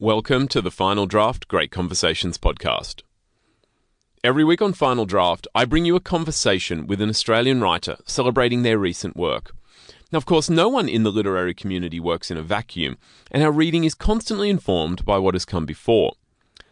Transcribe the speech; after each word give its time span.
Welcome 0.00 0.46
to 0.48 0.62
the 0.62 0.70
Final 0.70 1.06
Draft 1.06 1.48
Great 1.48 1.72
Conversations 1.72 2.38
podcast. 2.38 3.02
Every 4.22 4.44
week 4.44 4.62
on 4.62 4.72
Final 4.72 5.06
Draft, 5.06 5.48
I 5.56 5.64
bring 5.64 5.86
you 5.86 5.96
a 5.96 6.00
conversation 6.00 6.86
with 6.86 7.00
an 7.00 7.08
Australian 7.08 7.60
writer 7.60 7.96
celebrating 8.04 8.62
their 8.62 8.78
recent 8.78 9.16
work. 9.16 9.56
Now, 10.12 10.18
of 10.18 10.24
course, 10.24 10.48
no 10.48 10.68
one 10.68 10.88
in 10.88 11.02
the 11.02 11.10
literary 11.10 11.52
community 11.52 11.98
works 11.98 12.30
in 12.30 12.36
a 12.36 12.42
vacuum, 12.42 12.96
and 13.32 13.42
our 13.42 13.50
reading 13.50 13.82
is 13.82 13.96
constantly 13.96 14.50
informed 14.50 15.04
by 15.04 15.18
what 15.18 15.34
has 15.34 15.44
come 15.44 15.66
before. 15.66 16.12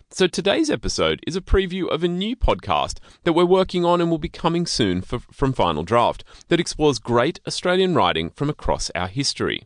So 0.09 0.29
today's 0.29 0.71
episode 0.71 1.21
is 1.27 1.35
a 1.35 1.41
preview 1.41 1.89
of 1.89 2.05
a 2.05 2.09
new 2.09 2.37
podcast 2.37 3.01
that 3.25 3.33
we're 3.33 3.45
working 3.45 3.85
on 3.85 4.01
and 4.01 4.09
will 4.09 4.19
be 4.19 4.29
coming 4.29 4.67
soon 4.67 5.03
for, 5.03 5.19
from 5.19 5.53
Final 5.53 5.83
Draft 5.83 6.23
that 6.47 6.61
explores 6.61 7.01
great 7.01 7.41
Australian 7.45 7.97
writing 7.97 8.31
from 8.31 8.49
across 8.49 8.89
our 8.95 9.09
history. 9.09 9.65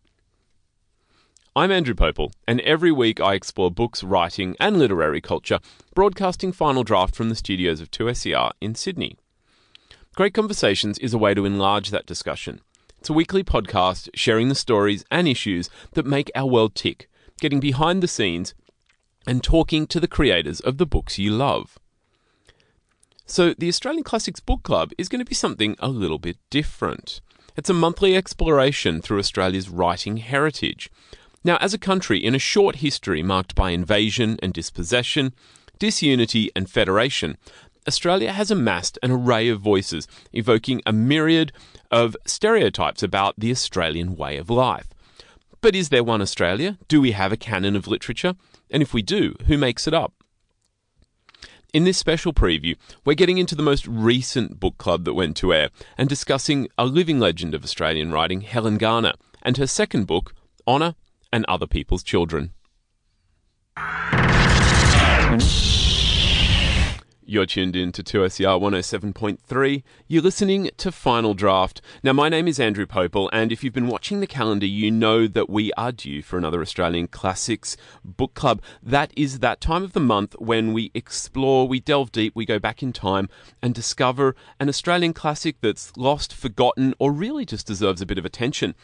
I'm 1.57 1.73
Andrew 1.73 1.97
Pople, 1.97 2.31
and 2.47 2.61
every 2.61 2.93
week 2.93 3.21
I 3.21 3.35
explore 3.35 3.73
books, 3.73 4.05
writing, 4.05 4.55
and 4.61 4.79
literary 4.79 5.21
culture, 5.21 5.59
broadcasting 5.97 6.53
Final 6.53 6.85
Draft 6.85 7.17
from 7.17 7.29
the 7.29 7.35
studios 7.35 7.81
of 7.81 7.91
2SER 7.91 8.53
in 8.61 8.77
Sydney. 8.77 9.17
Great 10.15 10.33
Conversations 10.33 10.97
is 10.99 11.13
a 11.13 11.19
way 11.19 11.35
to 11.35 11.45
enlarge 11.45 11.91
that 11.91 12.07
discussion. 12.07 12.61
It's 13.01 13.11
a 13.11 13.15
weekly 13.15 13.43
podcast 13.43 14.11
sharing 14.15 14.49
the 14.49 14.55
stories 14.55 15.05
and 15.11 15.27
issues 15.27 15.69
that 15.95 16.07
make 16.07 16.31
our 16.37 16.47
world 16.47 16.77
tick, 16.77 17.11
getting 17.41 17.59
behind 17.59 18.01
the 18.01 18.07
scenes, 18.07 18.55
and 19.27 19.43
talking 19.43 19.89
to 19.89 19.99
the 19.99 20.07
creators 20.07 20.61
of 20.61 20.79
the 20.79 20.87
books 20.87 21.19
you 21.19 21.33
love. 21.33 21.81
So, 23.27 23.55
the 23.55 23.69
Australian 23.69 24.05
Classics 24.05 24.39
Book 24.39 24.63
Club 24.63 24.93
is 24.97 25.09
going 25.09 25.19
to 25.19 25.29
be 25.29 25.35
something 25.35 25.75
a 25.81 25.89
little 25.89 26.21
bit 26.21 26.37
different. 26.49 27.21
It's 27.57 27.71
a 27.71 27.75
monthly 27.75 28.17
exploration 28.17 29.03
through 29.03 29.19
Australia's 29.19 29.69
writing 29.69 30.19
heritage 30.19 30.89
now, 31.43 31.57
as 31.57 31.73
a 31.73 31.79
country 31.79 32.23
in 32.23 32.35
a 32.35 32.39
short 32.39 32.77
history 32.77 33.23
marked 33.23 33.55
by 33.55 33.71
invasion 33.71 34.39
and 34.43 34.53
dispossession, 34.53 35.33
disunity 35.79 36.51
and 36.55 36.69
federation, 36.69 37.39
Australia 37.89 38.33
has 38.33 38.51
amassed 38.51 38.99
an 39.03 39.11
array 39.11 39.49
of 39.49 39.61
voices, 39.61 40.07
evoking 40.33 40.83
a 40.85 40.93
myriad 40.93 41.51
of 41.91 42.17
stereotypes 42.27 43.03
about 43.03 43.35
the 43.39 43.51
Australian 43.51 44.17
way 44.17 44.37
of 44.37 44.51
life. 44.51 44.89
But 45.63 45.75
is 45.75 45.89
there 45.89 46.05
one 46.05 46.21
Australia? 46.21 46.79
Do 46.89 47.01
we 47.01 47.13
have 47.13 47.33
a 47.33 47.39
canon 47.39 47.75
of 47.75 47.87
literature? 47.87 48.35
And 48.71 48.83
if 48.83 48.93
we 48.93 49.01
do, 49.01 49.35
who 49.47 49.57
makes 49.57 49.87
it 49.87 49.95
up? 49.95 50.13
In 51.73 51.85
this 51.85 51.99
special 51.99 52.35
preview, 52.35 52.77
we're 53.05 53.15
getting 53.15 53.39
into 53.39 53.55
the 53.55 53.63
most 53.63 53.87
recent 53.87 54.61
book 54.61 54.77
club 54.77 55.05
that 55.05 55.15
went 55.15 55.37
to 55.39 55.55
air 55.55 55.71
and 55.97 56.09
discussing 56.09 56.69
a 56.77 56.85
living 56.85 57.19
legend 57.19 57.55
of 57.55 57.65
Australian 57.65 58.13
writing, 58.13 58.43
Helen 58.43 58.77
Garner, 58.77 59.13
and 59.43 59.57
her 59.57 59.67
second 59.67 60.07
book, 60.07 60.35
Honour 60.67 60.95
and 61.33 61.45
other 61.47 61.67
people's 61.67 62.03
children. 62.03 62.53
You're 67.31 67.47
tuned 67.47 67.77
in 67.77 67.93
to 67.93 68.03
2SER 68.03 68.61
107.3. 68.61 69.85
You're 70.09 70.21
listening 70.21 70.69
to 70.79 70.91
Final 70.91 71.33
Draft. 71.33 71.81
Now, 72.03 72.13
my 72.13 72.29
name 72.29 72.49
is 72.49 72.59
Andrew 72.59 72.87
Pople, 72.87 73.31
and 73.33 73.53
if 73.53 73.63
you've 73.63 73.73
been 73.73 73.87
watching 73.87 74.19
the 74.19 74.27
calendar, 74.27 74.67
you 74.67 74.91
know 74.91 75.29
that 75.29 75.49
we 75.49 75.73
are 75.75 75.93
due 75.93 76.23
for 76.23 76.39
another 76.39 76.61
Australian 76.61 77.07
Classics 77.07 77.77
Book 78.05 78.35
Club. 78.35 78.61
That 78.83 79.13
is 79.17 79.39
that 79.39 79.61
time 79.61 79.85
of 79.85 79.93
the 79.93 80.01
month 80.01 80.35
when 80.41 80.73
we 80.73 80.91
explore, 80.93 81.69
we 81.69 81.79
delve 81.79 82.11
deep, 82.11 82.35
we 82.35 82.45
go 82.45 82.59
back 82.59 82.83
in 82.83 82.93
time 82.93 83.29
and 83.63 83.77
discover 83.77 84.35
an 84.59 84.69
Australian 84.69 85.13
classic 85.13 85.61
that's 85.61 85.97
lost, 85.97 86.35
forgotten, 86.35 86.95
or 86.99 87.13
really 87.13 87.45
just 87.45 87.65
deserves 87.65 88.03
a 88.03 88.07
bit 88.07 88.19
of 88.19 88.25
attention. 88.25 88.75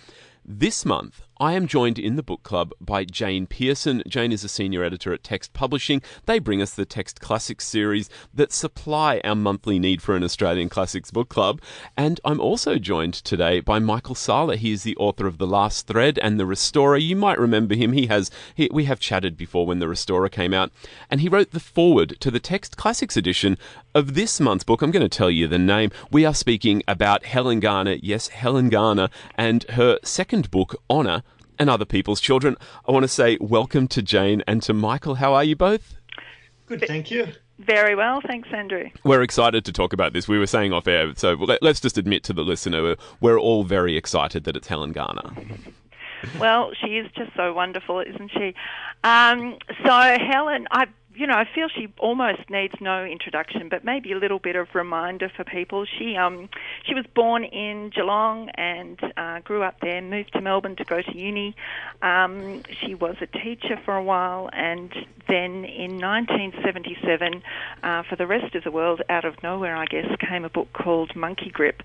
This 0.44 0.84
month, 0.84 1.25
I 1.38 1.52
am 1.52 1.66
joined 1.66 1.98
in 1.98 2.16
the 2.16 2.22
book 2.22 2.42
club 2.42 2.72
by 2.80 3.04
Jane 3.04 3.46
Pearson. 3.46 4.02
Jane 4.08 4.32
is 4.32 4.42
a 4.42 4.48
senior 4.48 4.82
editor 4.82 5.12
at 5.12 5.22
Text 5.22 5.52
Publishing. 5.52 6.00
They 6.24 6.38
bring 6.38 6.62
us 6.62 6.74
the 6.74 6.86
Text 6.86 7.20
Classics 7.20 7.66
series 7.66 8.08
that 8.32 8.54
supply 8.54 9.20
our 9.22 9.34
monthly 9.34 9.78
need 9.78 10.00
for 10.00 10.16
an 10.16 10.24
Australian 10.24 10.70
Classics 10.70 11.10
book 11.10 11.28
club. 11.28 11.60
And 11.94 12.20
I'm 12.24 12.40
also 12.40 12.78
joined 12.78 13.12
today 13.12 13.60
by 13.60 13.78
Michael 13.80 14.14
Sala. 14.14 14.56
He 14.56 14.72
is 14.72 14.82
the 14.82 14.96
author 14.96 15.26
of 15.26 15.36
The 15.36 15.46
Last 15.46 15.86
Thread 15.86 16.18
and 16.22 16.40
The 16.40 16.46
Restorer. 16.46 16.96
You 16.96 17.16
might 17.16 17.38
remember 17.38 17.74
him. 17.74 17.92
He 17.92 18.06
has 18.06 18.30
he, 18.54 18.70
we 18.72 18.84
have 18.84 18.98
chatted 18.98 19.36
before 19.36 19.66
when 19.66 19.78
The 19.78 19.88
Restorer 19.88 20.30
came 20.30 20.54
out, 20.54 20.72
and 21.10 21.20
he 21.20 21.28
wrote 21.28 21.50
the 21.50 21.60
foreword 21.60 22.18
to 22.20 22.30
the 22.30 22.40
Text 22.40 22.78
Classics 22.78 23.14
edition 23.14 23.58
of 23.94 24.14
this 24.14 24.40
month's 24.40 24.64
book. 24.64 24.80
I'm 24.80 24.90
going 24.90 25.06
to 25.06 25.08
tell 25.14 25.30
you 25.30 25.46
the 25.48 25.58
name. 25.58 25.90
We 26.10 26.24
are 26.24 26.32
speaking 26.32 26.82
about 26.88 27.26
Helen 27.26 27.60
Garner. 27.60 27.96
Yes, 28.00 28.28
Helen 28.28 28.70
Garner, 28.70 29.10
and 29.36 29.64
her 29.72 29.98
second 30.02 30.50
book, 30.50 30.82
Honour 30.88 31.24
and 31.58 31.70
other 31.70 31.84
people's 31.84 32.20
children. 32.20 32.56
I 32.86 32.92
want 32.92 33.04
to 33.04 33.08
say 33.08 33.38
welcome 33.40 33.88
to 33.88 34.02
Jane 34.02 34.42
and 34.46 34.62
to 34.62 34.72
Michael. 34.72 35.16
How 35.16 35.34
are 35.34 35.44
you 35.44 35.56
both? 35.56 35.96
Good, 36.66 36.84
thank 36.86 37.10
you. 37.10 37.28
Very 37.58 37.94
well, 37.94 38.20
thanks, 38.20 38.48
Andrew. 38.52 38.90
We're 39.02 39.22
excited 39.22 39.64
to 39.64 39.72
talk 39.72 39.92
about 39.92 40.12
this. 40.12 40.28
We 40.28 40.38
were 40.38 40.46
saying 40.46 40.72
off 40.72 40.86
air, 40.86 41.12
so 41.16 41.34
let, 41.34 41.62
us 41.62 41.80
just 41.80 41.96
admit 41.96 42.22
to 42.24 42.34
the 42.34 42.42
listener 42.42 42.96
we're 43.20 43.38
all 43.38 43.64
very 43.64 43.96
excited 43.96 44.44
that 44.44 44.56
it's 44.56 44.66
Helen 44.66 44.92
Garner. 44.92 45.30
Well, 46.38 46.72
she 46.74 46.98
is 46.98 47.10
just 47.16 47.34
so 47.34 47.54
wonderful, 47.54 48.00
isn't 48.00 48.30
she? 48.32 48.54
Um, 49.04 49.56
so, 49.84 49.90
Helen, 49.90 50.66
I 50.70 50.86
you 51.16 51.26
know, 51.26 51.34
I 51.34 51.44
feel 51.54 51.68
she 51.68 51.88
almost 51.98 52.50
needs 52.50 52.74
no 52.80 53.04
introduction, 53.04 53.68
but 53.70 53.84
maybe 53.84 54.12
a 54.12 54.18
little 54.18 54.38
bit 54.38 54.54
of 54.54 54.68
reminder 54.74 55.30
for 55.34 55.44
people. 55.44 55.86
She 55.86 56.14
um, 56.16 56.48
she 56.84 56.94
was 56.94 57.06
born 57.14 57.44
in 57.44 57.90
Geelong 57.94 58.50
and 58.50 59.00
uh, 59.16 59.40
grew 59.40 59.62
up 59.62 59.80
there. 59.80 60.02
Moved 60.02 60.34
to 60.34 60.40
Melbourne 60.42 60.76
to 60.76 60.84
go 60.84 61.00
to 61.00 61.16
uni. 61.16 61.56
Um, 62.02 62.62
she 62.80 62.94
was 62.94 63.16
a 63.22 63.26
teacher 63.26 63.80
for 63.84 63.96
a 63.96 64.02
while, 64.02 64.50
and 64.52 64.92
then 65.26 65.64
in 65.64 65.98
1977, 65.98 67.42
uh, 67.82 68.02
for 68.08 68.16
the 68.16 68.26
rest 68.26 68.54
of 68.54 68.62
the 68.64 68.70
world, 68.70 69.00
out 69.08 69.24
of 69.24 69.42
nowhere, 69.42 69.74
I 69.74 69.86
guess, 69.86 70.06
came 70.28 70.44
a 70.44 70.50
book 70.50 70.68
called 70.74 71.16
Monkey 71.16 71.50
Grip, 71.50 71.82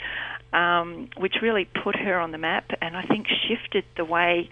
um, 0.52 1.10
which 1.18 1.36
really 1.42 1.66
put 1.66 1.96
her 1.96 2.20
on 2.20 2.32
the 2.32 2.38
map, 2.38 2.72
and 2.82 2.98
I 2.98 3.04
think 3.04 3.28
shifted 3.48 3.86
the 3.96 4.06
way. 4.06 4.50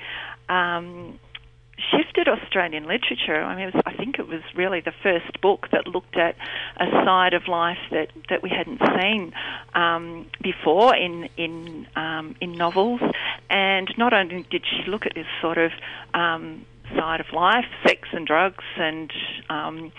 Um, 0.47 1.19
shifted 1.91 2.28
Australian 2.28 2.84
literature. 2.84 3.41
I 3.41 3.56
mean, 3.56 3.72
was, 3.73 3.84
I 3.85 3.94
think 3.94 4.19
it 4.19 4.28
was 4.28 4.41
really 4.56 4.81
the 4.81 4.94
first 5.03 5.41
book 5.41 5.67
that 5.72 5.88
looked 5.88 6.17
at 6.17 6.35
a 6.78 6.85
side 7.06 7.34
of 7.34 7.47
life 7.47 7.78
that, 7.91 8.09
that 8.29 8.44
we 8.44 8.50
hadn't 8.50 8.81
seen 9.00 9.34
um, 9.73 10.28
before 10.41 10.95
in 10.95 11.29
in 11.38 11.88
um, 11.95 12.35
in 12.41 12.53
novels. 12.53 13.01
And 13.50 13.88
not 13.97 14.13
only 14.13 14.45
did 14.50 14.63
she 14.66 14.90
look 14.90 15.06
at 15.06 15.16
this 15.16 15.28
sort 15.41 15.57
of 15.57 15.72
um, 16.13 16.66
side 16.95 17.19
of 17.19 17.28
life, 17.34 17.66
sex 17.85 18.07
and 18.11 18.25
drugs, 18.25 18.63
and 18.78 19.11
um, 19.50 19.91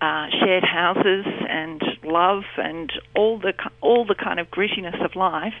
uh, 0.00 0.26
shared 0.40 0.64
houses 0.64 1.24
and 1.48 1.82
love 2.04 2.42
and 2.58 2.92
all 3.16 3.38
the 3.38 3.54
all 3.80 4.04
the 4.04 4.14
kind 4.14 4.38
of 4.38 4.50
grittiness 4.50 5.02
of 5.04 5.16
life. 5.16 5.54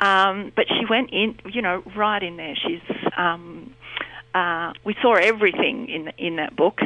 Um, 0.00 0.52
but 0.56 0.66
she 0.68 0.86
went 0.88 1.10
in, 1.12 1.38
you 1.44 1.62
know, 1.62 1.82
right 1.96 2.22
in 2.22 2.36
there. 2.36 2.54
She's 2.56 2.80
um, 3.16 3.74
uh, 4.34 4.72
we 4.84 4.94
saw 5.02 5.14
everything 5.14 5.88
in 5.88 6.12
in 6.18 6.36
that 6.36 6.56
book, 6.56 6.78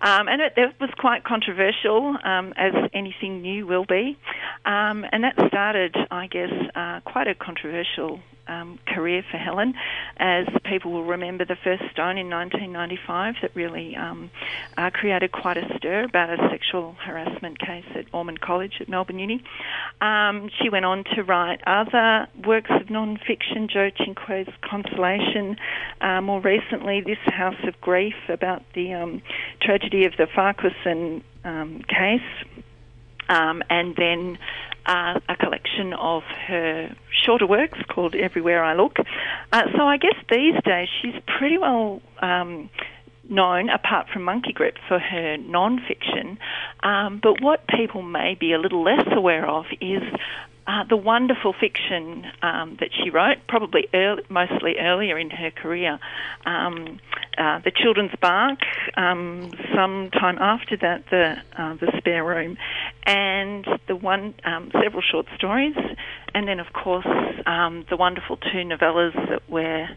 um, 0.00 0.28
and 0.28 0.40
it, 0.40 0.54
it, 0.56 0.74
was 0.80 0.90
quite 0.98 1.24
controversial, 1.24 2.16
um, 2.24 2.54
as 2.56 2.72
anything 2.92 3.42
new 3.42 3.66
will 3.66 3.84
be. 3.84 4.16
Um, 4.64 5.04
and 5.12 5.24
that 5.24 5.34
started, 5.48 5.94
I 6.10 6.26
guess, 6.26 6.52
uh, 6.74 7.00
quite 7.04 7.28
a 7.28 7.34
controversial 7.34 8.20
um, 8.46 8.78
career 8.86 9.24
for 9.30 9.36
Helen, 9.36 9.74
as 10.16 10.46
people 10.64 10.92
will 10.92 11.04
remember 11.04 11.44
the 11.44 11.56
first 11.56 11.82
stone 11.92 12.18
in 12.18 12.28
1995 12.30 13.34
that 13.42 13.54
really 13.54 13.96
um, 13.96 14.30
uh, 14.76 14.90
created 14.90 15.32
quite 15.32 15.56
a 15.56 15.76
stir 15.76 16.04
about 16.04 16.30
a 16.30 16.48
sexual 16.50 16.92
harassment 17.04 17.58
case 17.58 17.84
at 17.94 18.06
Ormond 18.12 18.40
College 18.40 18.74
at 18.80 18.88
Melbourne 18.88 19.18
Uni. 19.18 19.42
Um, 20.00 20.50
she 20.60 20.68
went 20.68 20.84
on 20.84 21.04
to 21.14 21.22
write 21.22 21.60
other 21.66 22.28
works 22.44 22.70
of 22.70 22.90
non-fiction, 22.90 23.68
Joe 23.68 23.90
Cinque's 23.98 24.52
Consolation, 24.62 25.56
uh, 26.00 26.20
more 26.20 26.40
recently 26.40 27.00
This 27.00 27.18
House 27.26 27.62
of 27.64 27.80
Grief 27.80 28.14
about 28.28 28.62
the 28.74 28.92
um, 28.94 29.22
tragedy 29.60 30.04
of 30.04 30.12
the 30.16 30.26
Farquharson 30.26 31.22
um, 31.44 31.82
case. 31.88 32.20
Um, 33.28 33.62
and 33.70 33.96
then 33.96 34.38
uh, 34.86 35.20
a 35.28 35.36
collection 35.36 35.92
of 35.94 36.22
her 36.46 36.94
shorter 37.10 37.46
works 37.46 37.78
called 37.88 38.14
Everywhere 38.14 38.62
I 38.62 38.74
Look. 38.74 38.96
Uh, 39.52 39.62
so 39.76 39.84
I 39.84 39.96
guess 39.96 40.16
these 40.30 40.54
days 40.64 40.88
she's 41.00 41.14
pretty 41.38 41.58
well 41.58 42.02
um, 42.20 42.70
known, 43.28 43.70
apart 43.70 44.08
from 44.12 44.22
Monkey 44.22 44.52
Grip, 44.52 44.76
for 44.88 44.98
her 44.98 45.36
non-fiction. 45.36 46.38
Um, 46.82 47.20
but 47.22 47.40
what 47.40 47.66
people 47.68 48.02
may 48.02 48.36
be 48.38 48.52
a 48.52 48.58
little 48.58 48.82
less 48.82 49.06
aware 49.10 49.48
of 49.48 49.64
is 49.80 50.02
uh, 50.66 50.84
the 50.88 50.96
wonderful 50.96 51.52
fiction 51.52 52.24
um, 52.42 52.76
that 52.80 52.88
she 52.92 53.10
wrote, 53.10 53.36
probably 53.48 53.86
early, 53.92 54.22
mostly 54.28 54.76
earlier 54.78 55.18
in 55.18 55.30
her 55.30 55.50
career. 55.50 55.98
Um, 56.46 57.00
uh, 57.36 57.58
the 57.64 57.70
Children's 57.70 58.12
Bach, 58.20 58.58
um, 58.96 59.50
some 59.74 60.10
time 60.10 60.38
after 60.38 60.76
that, 60.78 61.04
the 61.10 61.36
uh, 61.58 61.74
the 61.74 61.92
Spare 61.98 62.24
Room, 62.24 62.56
and 63.04 63.66
the 63.88 63.96
one 63.96 64.34
um, 64.44 64.70
several 64.82 65.02
short 65.02 65.26
stories, 65.36 65.76
and 66.34 66.48
then 66.48 66.60
of 66.60 66.72
course 66.72 67.06
um, 67.46 67.84
the 67.90 67.96
wonderful 67.96 68.36
two 68.36 68.64
novellas 68.64 69.14
that 69.28 69.42
we're 69.48 69.88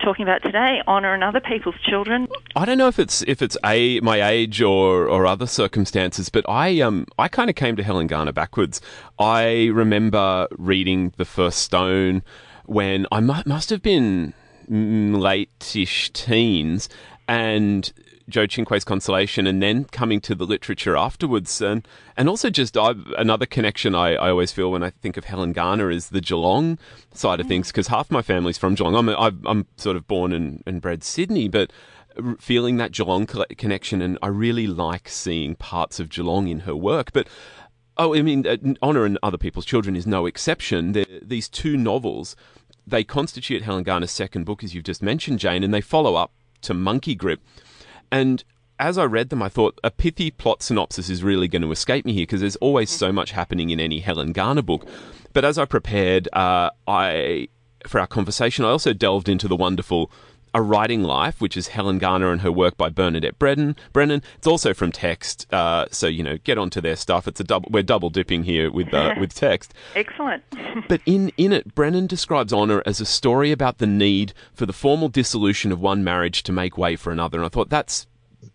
talking 0.00 0.22
about 0.22 0.42
today, 0.42 0.80
honouring 0.86 1.22
other 1.22 1.40
people's 1.40 1.74
children. 1.82 2.28
I 2.56 2.64
don't 2.64 2.78
know 2.78 2.88
if 2.88 2.98
it's 2.98 3.22
if 3.22 3.42
it's 3.42 3.56
a 3.64 4.00
my 4.00 4.22
age 4.28 4.62
or, 4.62 5.08
or 5.08 5.26
other 5.26 5.46
circumstances, 5.46 6.28
but 6.28 6.44
I 6.48 6.80
um 6.80 7.06
I 7.18 7.28
kind 7.28 7.50
of 7.50 7.56
came 7.56 7.76
to 7.76 7.82
Helen 7.82 8.06
Garner 8.06 8.32
backwards. 8.32 8.80
I 9.18 9.66
remember 9.66 10.48
reading 10.56 11.12
The 11.16 11.24
First 11.24 11.60
Stone 11.60 12.22
when 12.66 13.06
I 13.10 13.20
mu- 13.20 13.42
must 13.46 13.70
have 13.70 13.82
been 13.82 14.34
late-ish 14.68 16.10
teens, 16.12 16.88
and 17.26 17.92
Joe 18.28 18.46
Cinque's 18.46 18.84
Consolation, 18.84 19.46
and 19.46 19.62
then 19.62 19.84
coming 19.84 20.20
to 20.22 20.34
the 20.34 20.44
literature 20.44 20.96
afterwards, 20.96 21.60
and 21.60 21.86
and 22.16 22.28
also 22.28 22.50
just 22.50 22.76
I, 22.76 22.94
another 23.16 23.46
connection 23.46 23.94
I, 23.94 24.14
I 24.14 24.30
always 24.30 24.52
feel 24.52 24.70
when 24.70 24.82
I 24.82 24.90
think 24.90 25.16
of 25.16 25.24
Helen 25.24 25.52
Garner 25.52 25.90
is 25.90 26.10
the 26.10 26.20
Geelong 26.20 26.78
side 27.14 27.40
of 27.40 27.46
mm. 27.46 27.50
things, 27.50 27.68
because 27.68 27.88
half 27.88 28.10
my 28.10 28.22
family's 28.22 28.58
from 28.58 28.74
Geelong. 28.74 28.94
I'm 28.94 29.08
I'm, 29.08 29.42
I'm 29.46 29.66
sort 29.76 29.96
of 29.96 30.06
born 30.06 30.32
and, 30.32 30.62
and 30.66 30.80
bred 30.80 31.02
Sydney, 31.02 31.48
but 31.48 31.72
feeling 32.38 32.76
that 32.76 32.92
Geelong 32.92 33.26
connection, 33.26 34.02
and 34.02 34.18
I 34.22 34.28
really 34.28 34.66
like 34.66 35.08
seeing 35.08 35.54
parts 35.54 36.00
of 36.00 36.08
Geelong 36.08 36.48
in 36.48 36.60
her 36.60 36.76
work, 36.76 37.12
but. 37.12 37.28
Oh, 38.00 38.14
I 38.14 38.22
mean, 38.22 38.46
uh, 38.46 38.56
Honor 38.80 39.04
and 39.04 39.18
Other 39.24 39.38
People's 39.38 39.64
Children 39.64 39.96
is 39.96 40.06
no 40.06 40.24
exception. 40.26 40.92
They're, 40.92 41.04
these 41.20 41.48
two 41.48 41.76
novels, 41.76 42.36
they 42.86 43.02
constitute 43.02 43.62
Helen 43.62 43.82
Garner's 43.82 44.12
second 44.12 44.44
book, 44.44 44.62
as 44.62 44.72
you've 44.72 44.84
just 44.84 45.02
mentioned, 45.02 45.40
Jane, 45.40 45.64
and 45.64 45.74
they 45.74 45.80
follow 45.80 46.14
up 46.14 46.30
to 46.62 46.74
Monkey 46.74 47.16
Grip, 47.16 47.40
and 48.10 48.44
as 48.78 48.96
I 48.96 49.04
read 49.04 49.30
them, 49.30 49.42
I 49.42 49.48
thought 49.48 49.78
a 49.82 49.90
pithy 49.90 50.30
plot 50.30 50.62
synopsis 50.62 51.10
is 51.10 51.24
really 51.24 51.48
going 51.48 51.62
to 51.62 51.72
escape 51.72 52.04
me 52.04 52.12
here 52.12 52.22
because 52.22 52.40
there's 52.40 52.56
always 52.56 52.90
so 52.90 53.12
much 53.12 53.32
happening 53.32 53.70
in 53.70 53.80
any 53.80 53.98
Helen 53.98 54.32
Garner 54.32 54.62
book. 54.62 54.86
But 55.32 55.44
as 55.44 55.58
I 55.58 55.64
prepared, 55.64 56.28
uh, 56.32 56.70
I 56.86 57.48
for 57.86 58.00
our 58.00 58.06
conversation, 58.06 58.64
I 58.64 58.68
also 58.68 58.92
delved 58.92 59.28
into 59.28 59.48
the 59.48 59.56
wonderful 59.56 60.10
a 60.54 60.62
Writing 60.62 61.02
Life, 61.02 61.40
which 61.40 61.56
is 61.56 61.68
Helen 61.68 61.98
Garner 61.98 62.30
and 62.32 62.40
her 62.42 62.52
work 62.52 62.76
by 62.76 62.88
Bernadette 62.88 63.38
Brennan. 63.38 63.76
Brennan. 63.92 64.22
It's 64.36 64.46
also 64.46 64.74
from 64.74 64.92
text, 64.92 65.46
uh, 65.52 65.86
so 65.90 66.06
you 66.06 66.22
know, 66.22 66.38
get 66.38 66.58
onto 66.58 66.80
their 66.80 66.96
stuff. 66.96 67.28
It's 67.28 67.40
a 67.40 67.44
double. 67.44 67.68
We're 67.70 67.82
double 67.82 68.10
dipping 68.10 68.44
here 68.44 68.70
with 68.70 68.92
uh, 68.92 69.14
with 69.18 69.34
text. 69.34 69.74
Excellent. 69.94 70.42
but 70.88 71.00
in 71.06 71.30
in 71.36 71.52
it, 71.52 71.74
Brennan 71.74 72.06
describes 72.06 72.52
honor 72.52 72.82
as 72.86 73.00
a 73.00 73.06
story 73.06 73.52
about 73.52 73.78
the 73.78 73.86
need 73.86 74.32
for 74.52 74.66
the 74.66 74.72
formal 74.72 75.08
dissolution 75.08 75.72
of 75.72 75.80
one 75.80 76.04
marriage 76.04 76.42
to 76.44 76.52
make 76.52 76.78
way 76.78 76.96
for 76.96 77.12
another. 77.12 77.38
And 77.38 77.46
I 77.46 77.48
thought 77.48 77.70
that's 77.70 78.06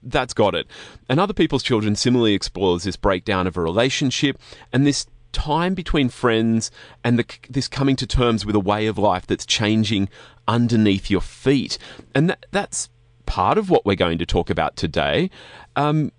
that's 0.01 0.33
got 0.33 0.55
it. 0.55 0.67
And 1.09 1.19
Other 1.19 1.33
People's 1.33 1.63
Children 1.63 1.95
similarly 1.95 2.33
explores 2.33 2.83
this 2.83 2.95
breakdown 2.95 3.47
of 3.47 3.57
a 3.57 3.61
relationship 3.61 4.39
and 4.71 4.85
this 4.85 5.05
time 5.33 5.73
between 5.73 6.07
friends 6.07 6.71
and 7.03 7.19
the, 7.19 7.25
this 7.49 7.67
coming 7.67 7.97
to 7.97 8.07
terms 8.07 8.45
with 8.45 8.55
a 8.55 8.59
way 8.59 8.87
of 8.87 8.97
life 8.97 9.27
that's 9.27 9.45
changing 9.45 10.07
underneath 10.47 11.11
your 11.11 11.21
feet. 11.21 11.77
And 12.15 12.29
that, 12.29 12.45
that's 12.51 12.89
part 13.25 13.57
of 13.57 13.69
what 13.69 13.85
we're 13.85 13.95
going 13.95 14.17
to 14.19 14.25
talk 14.25 14.49
about 14.49 14.77
today. 14.77 15.29
Um, 15.75 16.11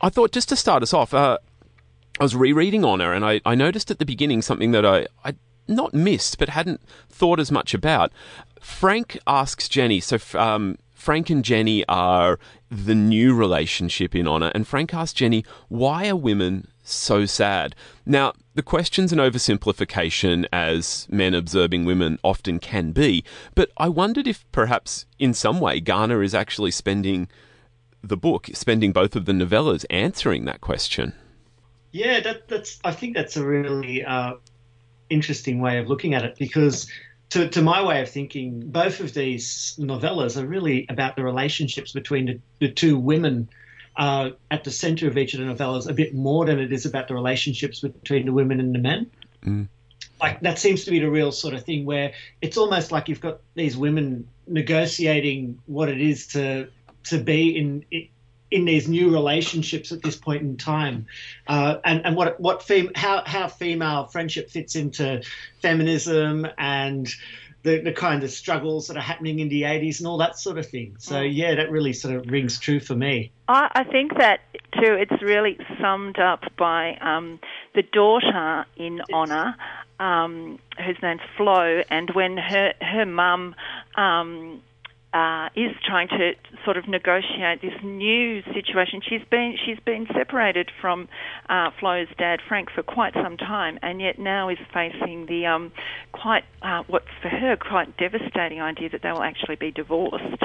I 0.00 0.08
thought 0.08 0.32
just 0.32 0.48
to 0.48 0.56
start 0.56 0.82
us 0.82 0.92
off, 0.92 1.14
uh, 1.14 1.38
I 2.18 2.22
was 2.22 2.34
rereading 2.34 2.84
Honor 2.84 3.12
and 3.12 3.24
I, 3.24 3.40
I 3.44 3.54
noticed 3.54 3.90
at 3.90 3.98
the 3.98 4.04
beginning 4.04 4.42
something 4.42 4.72
that 4.72 4.84
I, 4.84 5.06
I 5.24 5.34
not 5.66 5.94
missed 5.94 6.38
but 6.38 6.48
hadn't 6.48 6.80
thought 7.08 7.40
as 7.40 7.50
much 7.50 7.74
about. 7.74 8.12
Frank 8.60 9.18
asks 9.26 9.68
Jenny, 9.68 10.00
so 10.00 10.18
um, 10.38 10.78
Frank 10.94 11.28
and 11.28 11.44
Jenny 11.44 11.84
are 11.86 12.38
the 12.70 12.94
new 12.94 13.34
relationship 13.34 14.14
in 14.14 14.26
Honor, 14.26 14.50
and 14.54 14.66
Frank 14.66 14.94
asks 14.94 15.12
Jenny, 15.12 15.44
why 15.68 16.08
are 16.08 16.16
women 16.16 16.68
so 16.82 17.26
sad? 17.26 17.74
Now, 18.06 18.32
the 18.54 18.62
question's 18.62 19.12
an 19.12 19.18
oversimplification, 19.18 20.46
as 20.52 21.08
men 21.10 21.34
observing 21.34 21.84
women 21.84 22.18
often 22.22 22.58
can 22.58 22.92
be, 22.92 23.24
but 23.54 23.70
I 23.76 23.88
wondered 23.88 24.26
if 24.28 24.50
perhaps 24.52 25.06
in 25.18 25.34
some 25.34 25.60
way 25.60 25.80
Garner 25.80 26.22
is 26.22 26.34
actually 26.34 26.70
spending 26.70 27.28
the 28.02 28.16
book, 28.16 28.48
spending 28.52 28.92
both 28.92 29.16
of 29.16 29.24
the 29.24 29.32
novellas 29.32 29.84
answering 29.90 30.44
that 30.44 30.60
question. 30.60 31.14
Yeah, 31.90 32.20
that, 32.20 32.48
that's. 32.48 32.78
I 32.84 32.92
think 32.92 33.14
that's 33.14 33.36
a 33.36 33.44
really 33.44 34.04
uh, 34.04 34.34
interesting 35.10 35.60
way 35.60 35.78
of 35.78 35.88
looking 35.88 36.14
at 36.14 36.24
it 36.24 36.36
because 36.38 36.90
to, 37.30 37.48
to 37.48 37.62
my 37.62 37.82
way 37.82 38.02
of 38.02 38.08
thinking, 38.08 38.60
both 38.70 39.00
of 39.00 39.14
these 39.14 39.76
novellas 39.78 40.40
are 40.40 40.46
really 40.46 40.86
about 40.88 41.16
the 41.16 41.24
relationships 41.24 41.92
between 41.92 42.26
the, 42.26 42.40
the 42.60 42.68
two 42.70 42.98
women 42.98 43.48
uh, 43.96 44.30
at 44.50 44.64
the 44.64 44.70
center 44.70 45.08
of 45.08 45.16
each 45.16 45.34
of 45.34 45.40
the 45.40 45.46
novellas, 45.46 45.88
a 45.88 45.92
bit 45.92 46.14
more 46.14 46.44
than 46.44 46.58
it 46.58 46.72
is 46.72 46.86
about 46.86 47.08
the 47.08 47.14
relationships 47.14 47.80
between 47.80 48.26
the 48.26 48.32
women 48.32 48.60
and 48.60 48.74
the 48.74 48.78
men. 48.78 49.10
Mm. 49.44 49.68
Like 50.20 50.40
that 50.40 50.58
seems 50.58 50.84
to 50.84 50.90
be 50.90 51.00
the 51.00 51.10
real 51.10 51.32
sort 51.32 51.54
of 51.54 51.64
thing 51.64 51.84
where 51.84 52.12
it's 52.40 52.56
almost 52.56 52.92
like 52.92 53.08
you've 53.08 53.20
got 53.20 53.40
these 53.54 53.76
women 53.76 54.28
negotiating 54.46 55.58
what 55.66 55.88
it 55.88 56.00
is 56.00 56.26
to 56.28 56.68
to 57.04 57.18
be 57.18 57.56
in 57.56 57.84
in 58.50 58.64
these 58.64 58.88
new 58.88 59.12
relationships 59.12 59.90
at 59.90 60.02
this 60.02 60.16
point 60.16 60.42
in 60.42 60.56
time, 60.56 61.06
uh, 61.48 61.76
and 61.84 62.02
and 62.04 62.16
what 62.16 62.38
what 62.40 62.62
fem- 62.62 62.92
how 62.94 63.22
how 63.26 63.48
female 63.48 64.06
friendship 64.06 64.50
fits 64.50 64.76
into 64.76 65.22
feminism 65.60 66.46
and 66.56 67.12
the, 67.64 67.80
the 67.80 67.92
kind 67.92 68.22
of 68.22 68.30
struggles 68.30 68.86
that 68.86 68.96
are 68.96 69.02
happening 69.02 69.40
in 69.40 69.48
the 69.48 69.62
80s 69.62 69.98
and 69.98 70.06
all 70.06 70.18
that 70.18 70.38
sort 70.38 70.58
of 70.58 70.68
thing. 70.68 70.96
So, 70.98 71.16
mm. 71.16 71.34
yeah, 71.34 71.54
that 71.56 71.70
really 71.70 71.94
sort 71.94 72.14
of 72.14 72.30
rings 72.30 72.58
true 72.58 72.78
for 72.78 72.94
me. 72.94 73.32
I, 73.48 73.70
I 73.74 73.84
think 73.84 74.18
that, 74.18 74.40
too, 74.74 74.92
it's 74.92 75.22
really 75.22 75.58
summed 75.80 76.18
up 76.18 76.44
by 76.58 76.96
um, 77.00 77.40
the 77.74 77.82
daughter 77.82 78.66
in 78.76 79.00
Honor, 79.12 79.56
um, 79.98 80.58
whose 80.84 80.98
name's 81.02 81.22
Flo, 81.36 81.82
and 81.88 82.10
when 82.10 82.36
her, 82.36 82.74
her 82.80 83.06
mum. 83.06 83.56
Um, 83.96 84.62
uh, 85.14 85.48
is 85.54 85.70
trying 85.86 86.08
to 86.08 86.32
sort 86.64 86.76
of 86.76 86.88
negotiate 86.88 87.62
this 87.62 87.72
new 87.84 88.42
situation. 88.52 89.00
She's 89.08 89.22
been 89.30 89.54
she's 89.64 89.78
been 89.78 90.08
separated 90.12 90.70
from 90.80 91.08
uh, 91.48 91.70
Flo's 91.78 92.08
dad 92.18 92.40
Frank 92.48 92.68
for 92.74 92.82
quite 92.82 93.14
some 93.14 93.36
time, 93.36 93.78
and 93.80 94.00
yet 94.00 94.18
now 94.18 94.48
is 94.48 94.58
facing 94.74 95.26
the 95.26 95.46
um, 95.46 95.70
quite 96.10 96.42
uh, 96.62 96.82
what's 96.88 97.06
for 97.22 97.28
her 97.28 97.56
quite 97.56 97.96
devastating 97.96 98.60
idea 98.60 98.88
that 98.90 99.02
they 99.02 99.12
will 99.12 99.22
actually 99.22 99.56
be 99.56 99.70
divorced. 99.70 100.42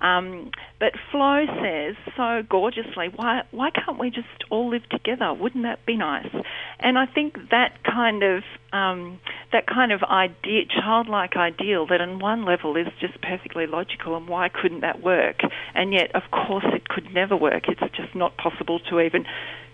Um, 0.00 0.52
but 0.78 0.92
Flo 1.10 1.44
says 1.60 1.96
so 2.16 2.42
gorgeously, 2.48 3.08
why 3.14 3.42
why 3.50 3.70
can't 3.70 3.98
we 3.98 4.10
just 4.10 4.28
all 4.50 4.70
live 4.70 4.88
together? 4.88 5.34
Wouldn't 5.34 5.64
that 5.64 5.84
be 5.84 5.96
nice? 5.96 6.32
And 6.78 6.96
I 6.96 7.06
think 7.06 7.34
that 7.50 7.82
kind 7.82 8.22
of 8.22 8.44
um, 8.72 9.20
that 9.52 9.66
kind 9.66 9.92
of 9.92 10.02
idea, 10.02 10.64
childlike 10.66 11.36
ideal, 11.36 11.86
that 11.86 12.00
on 12.00 12.18
one 12.18 12.44
level 12.44 12.76
is 12.76 12.88
just 13.00 13.20
perfectly 13.20 13.66
logical, 13.66 14.16
and 14.16 14.26
why 14.26 14.48
couldn't 14.48 14.80
that 14.80 15.02
work? 15.02 15.40
And 15.74 15.92
yet, 15.92 16.14
of 16.14 16.22
course, 16.30 16.64
it 16.68 16.88
could 16.88 17.12
never 17.12 17.36
work. 17.36 17.68
It's 17.68 17.80
just 17.94 18.14
not 18.14 18.36
possible 18.36 18.80
to 18.90 19.00
even 19.00 19.26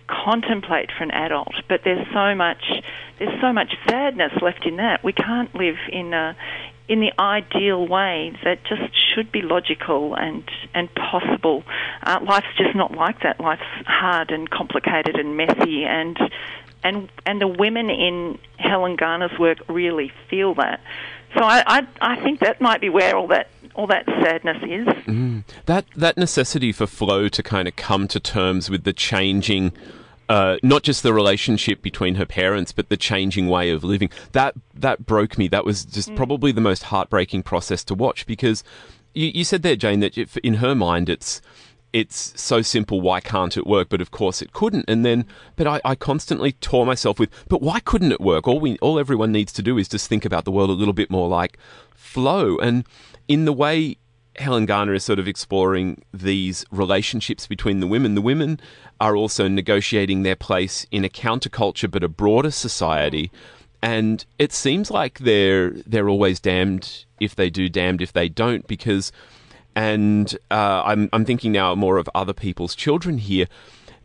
contemplate 0.08 0.90
for 0.96 1.04
an 1.04 1.10
adult. 1.10 1.54
But 1.68 1.82
there's 1.84 2.06
so 2.12 2.34
much, 2.34 2.64
there's 3.18 3.40
so 3.40 3.52
much 3.52 3.74
sadness 3.88 4.32
left 4.42 4.66
in 4.66 4.76
that. 4.76 5.04
We 5.04 5.12
can't 5.12 5.54
live 5.54 5.76
in 5.92 6.12
a, 6.12 6.36
in 6.88 7.00
the 7.00 7.12
ideal 7.20 7.86
way 7.86 8.32
that 8.44 8.64
just 8.64 8.92
should 9.14 9.30
be 9.30 9.42
logical 9.42 10.14
and 10.14 10.42
and 10.74 10.88
possible. 10.94 11.62
Uh, 12.02 12.18
life's 12.26 12.46
just 12.56 12.74
not 12.74 12.92
like 12.92 13.20
that. 13.22 13.38
Life's 13.40 13.62
hard 13.86 14.30
and 14.30 14.48
complicated 14.48 15.16
and 15.16 15.36
messy, 15.36 15.84
and 15.84 16.18
and 16.82 17.08
and 17.26 17.40
the 17.40 17.48
women 17.48 17.90
in 17.90 18.38
Helen 18.56 18.96
Garner's 18.96 19.36
work 19.38 19.58
really 19.68 20.12
feel 20.28 20.54
that. 20.54 20.80
So 21.36 21.42
I 21.42 21.62
I, 21.66 21.86
I 22.00 22.20
think 22.22 22.40
that 22.40 22.60
might 22.60 22.80
be 22.80 22.88
where 22.88 23.16
all 23.16 23.28
that 23.28 23.48
all 23.74 23.86
that 23.88 24.06
sadness 24.06 24.58
is. 24.62 24.86
Mm. 25.06 25.44
That 25.66 25.86
that 25.96 26.16
necessity 26.16 26.72
for 26.72 26.86
Flo 26.86 27.28
to 27.28 27.42
kind 27.42 27.68
of 27.68 27.76
come 27.76 28.08
to 28.08 28.20
terms 28.20 28.70
with 28.70 28.84
the 28.84 28.92
changing. 28.92 29.72
Uh, 30.28 30.58
not 30.62 30.82
just 30.82 31.02
the 31.02 31.14
relationship 31.14 31.80
between 31.80 32.16
her 32.16 32.26
parents, 32.26 32.70
but 32.70 32.90
the 32.90 32.98
changing 32.98 33.48
way 33.48 33.70
of 33.70 33.82
living. 33.82 34.10
That 34.32 34.54
that 34.74 35.06
broke 35.06 35.38
me. 35.38 35.48
That 35.48 35.64
was 35.64 35.84
just 35.84 36.10
mm. 36.10 36.16
probably 36.16 36.52
the 36.52 36.60
most 36.60 36.84
heartbreaking 36.84 37.44
process 37.44 37.82
to 37.84 37.94
watch 37.94 38.26
because 38.26 38.62
you, 39.14 39.28
you 39.28 39.44
said 39.44 39.62
there, 39.62 39.76
Jane, 39.76 40.00
that 40.00 40.18
in 40.38 40.54
her 40.54 40.74
mind 40.74 41.08
it's 41.08 41.40
it's 41.92 42.40
so 42.40 42.62
simple, 42.62 43.00
why 43.00 43.20
can't 43.20 43.56
it 43.56 43.66
work? 43.66 43.88
But 43.88 44.00
of 44.00 44.10
course 44.10 44.42
it 44.42 44.52
couldn't. 44.52 44.84
And 44.88 45.04
then, 45.04 45.26
but 45.56 45.66
I, 45.66 45.80
I, 45.84 45.94
constantly 45.94 46.52
tore 46.52 46.84
myself 46.84 47.18
with, 47.18 47.30
but 47.48 47.62
why 47.62 47.80
couldn't 47.80 48.12
it 48.12 48.20
work? 48.20 48.46
All 48.46 48.60
we, 48.60 48.78
all 48.78 48.98
everyone 48.98 49.32
needs 49.32 49.52
to 49.54 49.62
do 49.62 49.78
is 49.78 49.88
just 49.88 50.08
think 50.08 50.24
about 50.24 50.44
the 50.44 50.50
world 50.50 50.70
a 50.70 50.74
little 50.74 50.92
bit 50.92 51.10
more 51.10 51.28
like 51.28 51.58
Flo. 51.94 52.58
And 52.58 52.84
in 53.26 53.44
the 53.46 53.52
way 53.52 53.96
Helen 54.36 54.66
Garner 54.66 54.94
is 54.94 55.04
sort 55.04 55.18
of 55.18 55.26
exploring 55.26 56.02
these 56.12 56.64
relationships 56.70 57.46
between 57.46 57.80
the 57.80 57.86
women, 57.86 58.14
the 58.14 58.20
women 58.20 58.60
are 59.00 59.16
also 59.16 59.48
negotiating 59.48 60.22
their 60.22 60.36
place 60.36 60.86
in 60.90 61.04
a 61.04 61.08
counterculture, 61.08 61.90
but 61.90 62.04
a 62.04 62.08
broader 62.08 62.50
society. 62.50 63.30
And 63.82 64.24
it 64.38 64.52
seems 64.52 64.90
like 64.90 65.20
they're, 65.20 65.70
they're 65.70 66.08
always 66.08 66.40
damned 66.40 67.04
if 67.20 67.34
they 67.34 67.48
do, 67.50 67.68
damned 67.68 68.02
if 68.02 68.12
they 68.12 68.28
don't, 68.28 68.66
because 68.66 69.12
and 69.78 70.36
uh, 70.50 70.82
I'm, 70.84 71.08
I'm 71.12 71.24
thinking 71.24 71.52
now 71.52 71.72
more 71.76 71.98
of 71.98 72.10
other 72.12 72.32
people's 72.32 72.74
children 72.74 73.18
here. 73.18 73.46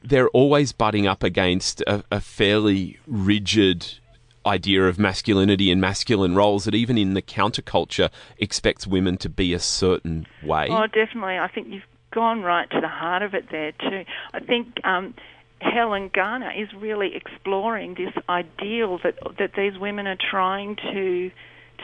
They're 0.04 0.30
always 0.30 0.72
butting 0.72 1.08
up 1.08 1.24
against 1.24 1.82
a, 1.82 2.04
a 2.12 2.20
fairly 2.20 3.00
rigid 3.08 3.96
idea 4.46 4.88
of 4.88 5.00
masculinity 5.00 5.72
and 5.72 5.82
masculine 5.82 6.36
roles 6.36 6.66
that 6.66 6.76
even 6.76 7.00
in 7.00 7.16
the 7.16 7.24
counterculture 7.24 8.12
expects 8.38 8.86
women 8.86 9.18
to 9.18 9.30
be 9.30 9.52
a 9.52 9.60
certain 9.60 10.28
way. 10.44 10.68
Oh, 10.70 10.86
definitely. 10.86 11.40
I 11.40 11.48
think 11.48 11.70
you've 11.70 11.82
gone 12.12 12.44
right 12.44 12.70
to 12.70 12.80
the 12.80 12.88
heart 12.88 13.24
of 13.24 13.34
it 13.34 13.46
there 13.50 13.72
too. 13.72 14.04
I 14.32 14.42
think 14.42 14.68
um, 14.84 15.16
Helen 15.60 16.12
Garner 16.14 16.52
is 16.52 16.68
really 16.76 17.16
exploring 17.16 17.96
this 17.96 18.14
ideal 18.30 19.00
that 19.04 19.16
that 19.40 19.54
these 19.58 19.80
women 19.80 20.06
are 20.06 20.18
trying 20.30 20.76
to 20.76 21.32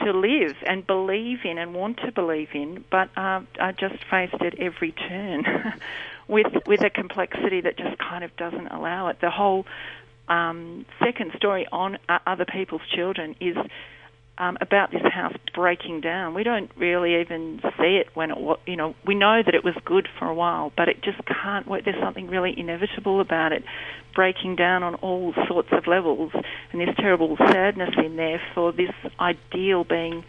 to 0.04 0.12
live 0.12 0.56
and 0.66 0.86
believe 0.86 1.38
in 1.44 1.58
and 1.58 1.74
want 1.74 1.98
to 1.98 2.12
believe 2.12 2.48
in, 2.54 2.84
but 2.90 3.08
uh, 3.16 3.40
are 3.58 3.72
just 3.72 4.04
faced 4.10 4.34
at 4.34 4.58
every 4.58 4.92
turn 4.92 5.44
with 6.28 6.52
with 6.66 6.82
a 6.82 6.90
complexity 6.90 7.60
that 7.60 7.76
just 7.76 7.98
kind 7.98 8.24
of 8.24 8.36
doesn't 8.36 8.68
allow 8.68 9.08
it. 9.08 9.20
The 9.20 9.30
whole 9.30 9.66
um, 10.28 10.86
second 11.02 11.32
story 11.36 11.66
on 11.72 11.98
uh, 12.08 12.18
other 12.26 12.44
people's 12.44 12.82
children 12.94 13.34
is 13.40 13.56
um, 14.40 14.56
about 14.62 14.90
this 14.90 15.02
house 15.02 15.36
breaking 15.54 16.00
down. 16.00 16.32
We 16.32 16.42
don't 16.42 16.70
really 16.74 17.20
even 17.20 17.60
see 17.78 17.96
it 17.96 18.08
when 18.14 18.30
it, 18.30 18.38
you 18.66 18.74
know, 18.74 18.94
we 19.06 19.14
know 19.14 19.42
that 19.44 19.54
it 19.54 19.62
was 19.62 19.74
good 19.84 20.08
for 20.18 20.26
a 20.26 20.34
while, 20.34 20.72
but 20.76 20.88
it 20.88 21.02
just 21.02 21.18
can't 21.26 21.68
work. 21.68 21.84
There's 21.84 22.00
something 22.00 22.26
really 22.26 22.58
inevitable 22.58 23.20
about 23.20 23.52
it, 23.52 23.62
breaking 24.14 24.56
down 24.56 24.82
on 24.82 24.94
all 24.96 25.34
sorts 25.46 25.68
of 25.72 25.86
levels, 25.86 26.32
and 26.72 26.80
this 26.80 26.88
terrible 26.96 27.36
sadness 27.36 27.94
in 27.98 28.16
there 28.16 28.40
for 28.54 28.72
this 28.72 28.90
ideal 29.20 29.84
being 29.84 30.24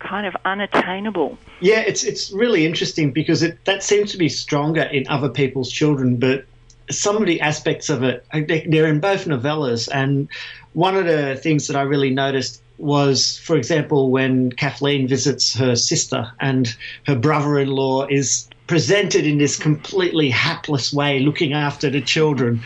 kind 0.00 0.26
of 0.26 0.34
unattainable. 0.44 1.38
Yeah, 1.60 1.78
it's 1.78 2.02
it's 2.02 2.32
really 2.32 2.66
interesting 2.66 3.12
because 3.12 3.44
it 3.44 3.64
that 3.66 3.84
seems 3.84 4.10
to 4.10 4.18
be 4.18 4.28
stronger 4.28 4.82
in 4.82 5.06
other 5.08 5.28
people's 5.28 5.70
children, 5.70 6.16
but 6.16 6.44
some 6.90 7.16
of 7.16 7.26
the 7.26 7.40
aspects 7.40 7.88
of 7.88 8.02
it 8.02 8.26
they're 8.32 8.86
in 8.86 9.00
both 9.00 9.24
novellas 9.24 9.88
and 9.90 10.28
one 10.74 10.94
of 10.96 11.06
the 11.06 11.34
things 11.36 11.66
that 11.68 11.76
I 11.76 11.82
really 11.82 12.10
noticed 12.10 12.60
was, 12.78 13.38
for 13.38 13.56
example, 13.56 14.10
when 14.10 14.50
Kathleen 14.52 15.06
visits 15.08 15.54
her 15.54 15.76
sister 15.76 16.32
and 16.40 16.74
her 17.06 17.16
brother 17.16 17.58
in 17.58 17.68
law 17.68 18.06
is 18.06 18.48
presented 18.66 19.26
in 19.26 19.38
this 19.38 19.56
completely 19.58 20.30
hapless 20.30 20.92
way, 20.92 21.20
looking 21.20 21.52
after 21.52 21.90
the 21.90 22.00
children. 22.00 22.62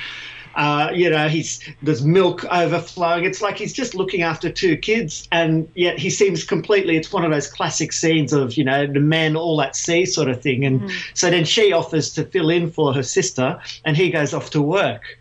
Uh, 0.54 0.90
you 0.92 1.08
know, 1.08 1.28
he's 1.28 1.60
there's 1.82 2.02
milk 2.02 2.44
overflowing. 2.46 3.24
It's 3.24 3.40
like 3.40 3.56
he's 3.56 3.72
just 3.72 3.94
looking 3.94 4.22
after 4.22 4.50
two 4.50 4.76
kids, 4.76 5.28
and 5.30 5.68
yet 5.74 6.00
he 6.00 6.10
seems 6.10 6.42
completely. 6.42 6.96
It's 6.96 7.12
one 7.12 7.24
of 7.24 7.30
those 7.30 7.46
classic 7.46 7.92
scenes 7.92 8.32
of 8.32 8.56
you 8.56 8.64
know 8.64 8.84
the 8.86 8.98
man 8.98 9.36
all 9.36 9.62
at 9.62 9.76
sea 9.76 10.04
sort 10.04 10.28
of 10.28 10.42
thing. 10.42 10.64
And 10.64 10.80
mm. 10.80 10.92
so 11.14 11.30
then 11.30 11.44
she 11.44 11.72
offers 11.72 12.12
to 12.14 12.24
fill 12.24 12.50
in 12.50 12.72
for 12.72 12.92
her 12.92 13.04
sister, 13.04 13.60
and 13.84 13.96
he 13.96 14.10
goes 14.10 14.34
off 14.34 14.50
to 14.50 14.60
work. 14.60 15.17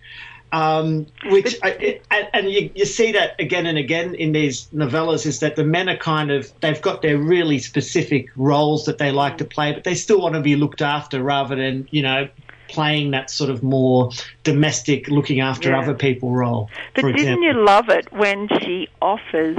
Um, 0.54 1.08
which 1.26 1.58
I, 1.62 2.00
and 2.34 2.50
you, 2.50 2.70
you 2.74 2.86
see 2.86 3.12
that 3.12 3.40
again 3.40 3.66
and 3.66 3.78
again 3.78 4.16
in 4.16 4.32
these 4.32 4.68
novellas 4.74 5.26
is 5.26 5.42
that 5.42 5.58
the 5.58 5.66
men 5.66 5.90
are 5.90 5.98
kind 5.98 6.32
of 6.32 6.52
they've 6.62 6.82
got 6.82 7.02
their 7.02 7.18
really 7.18 7.60
specific 7.60 8.30
roles 8.38 8.86
that 8.86 8.98
they 8.98 9.12
like 9.12 9.38
to 9.40 9.46
play, 9.46 9.74
but 9.74 9.84
they 9.84 9.96
still 9.96 10.22
want 10.22 10.36
to 10.36 10.42
be 10.42 10.56
looked 10.56 10.82
after 10.82 11.22
rather 11.22 11.56
than 11.56 11.88
you 11.92 12.02
know 12.02 12.30
playing 12.70 13.12
that 13.12 13.30
sort 13.30 13.50
of 13.50 13.64
more 13.64 14.12
domestic, 14.44 15.08
looking 15.08 15.42
after 15.42 15.70
yeah. 15.70 15.80
other 15.80 15.94
people 15.94 16.32
role. 16.32 16.70
But 16.96 17.04
didn't 17.04 17.20
example. 17.20 17.44
you 17.44 17.66
love 17.66 17.90
it 17.90 18.12
when 18.14 18.48
she 18.60 18.88
offers? 19.02 19.58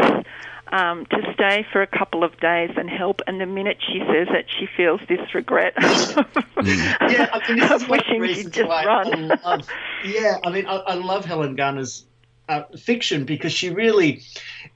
Um, 0.72 1.06
to 1.06 1.32
stay 1.34 1.66
for 1.72 1.82
a 1.82 1.86
couple 1.86 2.24
of 2.24 2.38
days 2.40 2.70
and 2.76 2.88
help. 2.88 3.20
And 3.26 3.40
the 3.40 3.46
minute 3.46 3.78
she 3.80 4.00
says 4.00 4.28
it, 4.30 4.46
she 4.58 4.66
feels 4.76 5.00
this 5.08 5.34
regret. 5.34 5.74
yeah, 5.80 7.28
I 7.32 7.42
mean, 7.48 7.58
this 7.60 7.82
is 7.82 7.88
wishing 7.88 8.24
she'd 8.26 8.52
just 8.52 8.68
run. 8.68 9.32
I 9.32 9.40
love, 9.44 9.68
yeah, 10.04 10.38
I 10.44 10.50
mean, 10.50 10.66
I, 10.66 10.76
I 10.76 10.94
love 10.94 11.24
Helen 11.24 11.56
Garner's 11.56 12.04
uh, 12.48 12.62
fiction 12.78 13.24
because 13.24 13.52
she 13.52 13.70
really, 13.70 14.22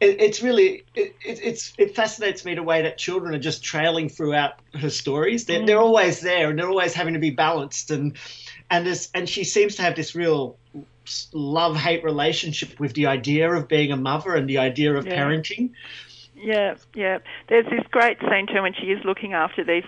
it, 0.01 0.21
it's 0.21 0.43
really, 0.43 0.85
it, 0.95 1.15
it, 1.25 1.41
it's 1.43 1.73
it 1.79 1.97
fascinates 1.97 2.45
me 2.45 2.55
the 2.55 2.63
way 2.63 2.83
that 2.83 2.99
children 2.99 3.35
are 3.35 3.39
just 3.39 3.63
trailing 3.63 4.09
throughout 4.09 4.55
her 4.75 4.91
stories. 4.91 5.47
They're, 5.47 5.61
mm. 5.61 5.67
they're 5.67 5.81
always 5.81 6.21
there 6.21 6.51
and 6.51 6.59
they're 6.59 6.69
always 6.69 6.93
having 6.93 7.15
to 7.15 7.21
be 7.21 7.31
balanced 7.31 7.91
and 7.91 8.17
and 8.71 8.87
this 8.87 9.09
and 9.15 9.29
she 9.29 9.45
seems 9.45 9.77
to 9.77 9.83
have 9.83 9.97
this 9.97 10.15
real 10.15 10.57
love 11.33 11.77
hate 11.77 12.05
relationship 12.05 12.79
with 12.79 12.95
the 12.95 13.07
idea 13.07 13.51
of 13.51 13.69
being 13.69 13.93
a 13.93 13.97
mother 13.97 14.35
and 14.35 14.49
the 14.49 14.59
idea 14.59 14.95
of 14.95 15.07
yeah. 15.07 15.17
parenting. 15.17 15.71
Yeah, 16.35 16.77
yeah. 16.95 17.19
There's 17.49 17.67
this 17.67 17.85
great 17.91 18.19
scene 18.21 18.47
too 18.47 18.63
when 18.63 18.75
she 18.75 18.87
is 18.87 19.05
looking 19.05 19.33
after 19.33 19.65
these 19.65 19.85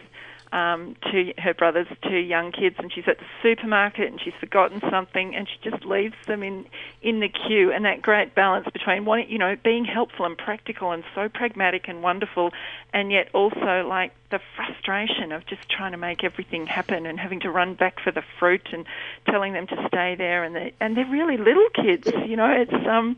um, 0.54 0.94
to 1.10 1.34
her 1.36 1.52
brother's 1.52 1.88
two 2.04 2.16
young 2.16 2.52
kids, 2.52 2.76
and 2.78 2.92
she's 2.92 3.08
at 3.08 3.18
the 3.18 3.24
supermarket 3.42 4.06
and 4.10 4.20
she's 4.22 4.32
forgotten 4.38 4.80
something, 4.88 5.34
and 5.34 5.48
she 5.48 5.68
just 5.68 5.84
leaves 5.84 6.14
them 6.26 6.44
in 6.44 6.64
in 7.02 7.18
the 7.18 7.28
queue. 7.28 7.72
And 7.72 7.84
that 7.84 8.00
great 8.00 8.36
balance 8.36 8.66
between 8.72 9.04
wanting, 9.04 9.28
you 9.30 9.38
know, 9.38 9.56
being 9.62 9.84
helpful 9.84 10.24
and 10.24 10.38
practical 10.38 10.92
and 10.92 11.02
so 11.12 11.28
pragmatic 11.28 11.88
and 11.88 12.04
wonderful, 12.04 12.52
and 12.92 13.10
yet 13.10 13.28
also 13.34 13.84
like 13.86 14.12
the 14.30 14.40
frustration 14.54 15.32
of 15.32 15.44
just 15.46 15.68
trying 15.68 15.90
to 15.90 15.98
make 15.98 16.22
everything 16.22 16.66
happen 16.66 17.04
and 17.04 17.18
having 17.18 17.40
to 17.40 17.50
run 17.50 17.74
back 17.74 17.98
for 17.98 18.12
the 18.12 18.22
fruit 18.38 18.68
and 18.72 18.86
telling 19.28 19.54
them 19.54 19.66
to 19.66 19.88
stay 19.88 20.14
there, 20.14 20.44
and 20.44 20.54
they 20.54 20.72
and 20.78 20.96
they're 20.96 21.10
really 21.10 21.36
little 21.36 21.68
kids, 21.74 22.06
you 22.26 22.36
know. 22.36 22.50
It's 22.50 22.86
um, 22.86 23.16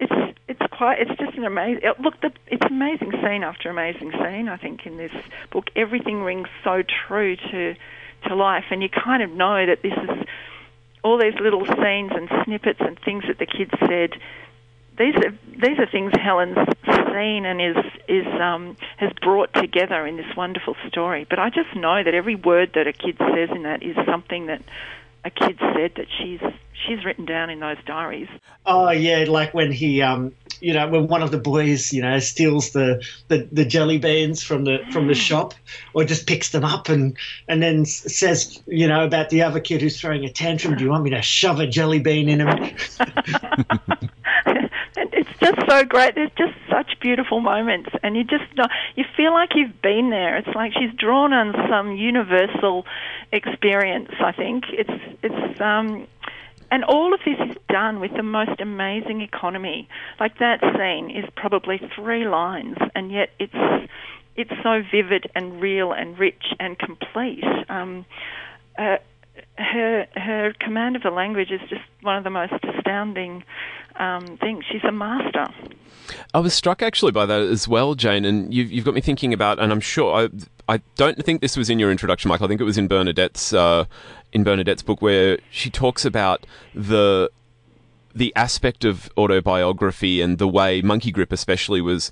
it's 0.00 0.38
it's 0.48 0.72
quite 0.72 0.98
it's 1.00 1.18
just 1.20 1.36
an 1.36 1.44
amazing 1.44 1.82
look 2.02 2.20
the, 2.20 2.32
it's 2.48 2.64
amazing 2.66 3.12
scene 3.22 3.44
after 3.44 3.70
amazing 3.70 4.10
scene 4.12 4.48
I 4.48 4.56
think 4.56 4.86
in 4.86 4.96
this 4.96 5.12
book 5.50 5.66
everything 5.76 6.22
rings 6.22 6.48
so 6.64 6.82
true 7.06 7.36
to 7.36 7.74
to 8.28 8.34
life 8.34 8.64
and 8.70 8.82
you 8.82 8.88
kind 8.88 9.22
of 9.22 9.30
know 9.30 9.64
that 9.66 9.82
this 9.82 9.92
is 9.92 10.26
all 11.02 11.18
these 11.18 11.38
little 11.40 11.64
scenes 11.64 12.12
and 12.14 12.28
snippets 12.44 12.80
and 12.80 12.98
things 13.00 13.24
that 13.28 13.38
the 13.38 13.46
kids 13.46 13.72
said 13.88 14.12
these 14.98 15.14
are 15.16 15.30
these 15.56 15.78
are 15.78 15.86
things 15.86 16.12
Helen's 16.12 16.58
seen 17.10 17.46
and 17.46 17.60
is 17.60 17.76
is 18.06 18.26
um, 18.40 18.76
has 18.98 19.10
brought 19.22 19.52
together 19.54 20.06
in 20.06 20.18
this 20.18 20.36
wonderful 20.36 20.76
story. 20.88 21.26
But 21.28 21.38
I 21.38 21.48
just 21.48 21.74
know 21.74 22.02
that 22.04 22.12
every 22.12 22.34
word 22.34 22.72
that 22.74 22.86
a 22.86 22.92
kid 22.92 23.16
says 23.18 23.48
in 23.50 23.62
that 23.62 23.82
is 23.82 23.96
something 24.04 24.46
that 24.46 24.62
a 25.24 25.30
kid 25.30 25.58
said 25.74 25.92
that 25.96 26.06
she's 26.18 26.40
she's 26.86 27.04
written 27.04 27.24
down 27.24 27.50
in 27.50 27.60
those 27.60 27.76
diaries. 27.86 28.28
Oh 28.66 28.90
yeah, 28.90 29.24
like 29.28 29.52
when 29.52 29.72
he 29.72 30.02
um 30.02 30.32
you 30.60 30.74
know 30.74 30.88
when 30.88 31.08
one 31.08 31.22
of 31.22 31.30
the 31.30 31.38
boys 31.38 31.92
you 31.92 32.02
know 32.02 32.18
steals 32.18 32.70
the, 32.70 33.04
the, 33.28 33.48
the 33.50 33.64
jelly 33.64 33.98
beans 33.98 34.42
from 34.42 34.64
the 34.64 34.78
from 34.92 35.06
the 35.06 35.14
shop 35.14 35.54
or 35.94 36.04
just 36.04 36.26
picks 36.26 36.50
them 36.50 36.64
up 36.64 36.88
and 36.88 37.16
and 37.48 37.62
then 37.62 37.84
says 37.84 38.62
you 38.66 38.86
know 38.86 39.04
about 39.04 39.30
the 39.30 39.42
other 39.42 39.60
kid 39.60 39.80
who's 39.80 39.98
throwing 40.00 40.24
a 40.24 40.28
tantrum 40.30 40.76
do 40.76 40.84
you 40.84 40.90
want 40.90 41.02
me 41.02 41.10
to 41.10 41.22
shove 41.22 41.60
a 41.60 41.66
jelly 41.66 41.98
bean 41.98 42.28
in 42.28 42.40
him 42.40 42.76
so 45.70 45.84
great 45.84 46.14
there's 46.14 46.30
just 46.36 46.54
such 46.68 46.98
beautiful 47.00 47.40
moments 47.40 47.90
and 48.02 48.16
you 48.16 48.24
just 48.24 48.44
know 48.56 48.66
you 48.96 49.04
feel 49.16 49.32
like 49.32 49.50
you've 49.54 49.80
been 49.82 50.10
there 50.10 50.36
it's 50.36 50.54
like 50.54 50.72
she's 50.72 50.92
drawn 50.98 51.32
on 51.32 51.54
some 51.68 51.96
universal 51.96 52.84
experience 53.32 54.10
i 54.20 54.32
think 54.32 54.64
it's 54.72 55.18
it's 55.22 55.60
um 55.60 56.06
and 56.70 56.84
all 56.84 57.12
of 57.12 57.20
this 57.24 57.36
is 57.48 57.56
done 57.68 58.00
with 58.00 58.12
the 58.14 58.22
most 58.22 58.60
amazing 58.60 59.22
economy. 59.22 59.88
Like 60.18 60.38
that 60.38 60.60
scene 60.60 61.10
is 61.10 61.28
probably 61.36 61.80
three 61.96 62.26
lines, 62.26 62.76
and 62.94 63.10
yet 63.10 63.30
it's 63.38 63.88
it's 64.36 64.52
so 64.62 64.82
vivid 64.90 65.26
and 65.34 65.60
real 65.60 65.92
and 65.92 66.18
rich 66.18 66.54
and 66.60 66.78
complete. 66.78 67.44
Um, 67.68 68.06
uh, 68.78 68.98
her 69.58 70.06
her 70.14 70.52
command 70.60 70.96
of 70.96 71.02
the 71.02 71.10
language 71.10 71.50
is 71.50 71.60
just 71.68 71.82
one 72.02 72.16
of 72.16 72.24
the 72.24 72.30
most 72.30 72.54
astounding 72.62 73.44
um, 73.96 74.38
things. 74.38 74.64
She's 74.70 74.84
a 74.84 74.92
master. 74.92 75.46
I 76.34 76.40
was 76.40 76.54
struck 76.54 76.82
actually 76.82 77.12
by 77.12 77.26
that 77.26 77.40
as 77.42 77.68
well, 77.68 77.94
Jane, 77.94 78.24
and 78.24 78.52
you've, 78.52 78.72
you've 78.72 78.84
got 78.84 78.94
me 78.94 79.00
thinking 79.00 79.32
about, 79.32 79.58
and 79.58 79.70
I'm 79.70 79.80
sure 79.80 80.14
I 80.14 80.28
I 80.74 80.80
don't 80.96 81.24
think 81.24 81.40
this 81.40 81.56
was 81.56 81.68
in 81.68 81.78
your 81.78 81.90
introduction, 81.90 82.28
Michael. 82.28 82.46
I 82.46 82.48
think 82.48 82.60
it 82.60 82.64
was 82.64 82.78
in 82.78 82.88
Bernadette's 82.88 83.52
uh, 83.52 83.84
in 84.32 84.44
Bernadette's 84.44 84.82
book 84.82 85.02
where 85.02 85.38
she 85.50 85.70
talks 85.70 86.04
about 86.04 86.46
the 86.74 87.30
the 88.14 88.32
aspect 88.34 88.84
of 88.84 89.10
autobiography 89.16 90.20
and 90.20 90.38
the 90.38 90.48
way 90.48 90.82
Monkey 90.82 91.12
Grip 91.12 91.32
especially 91.32 91.80
was 91.80 92.10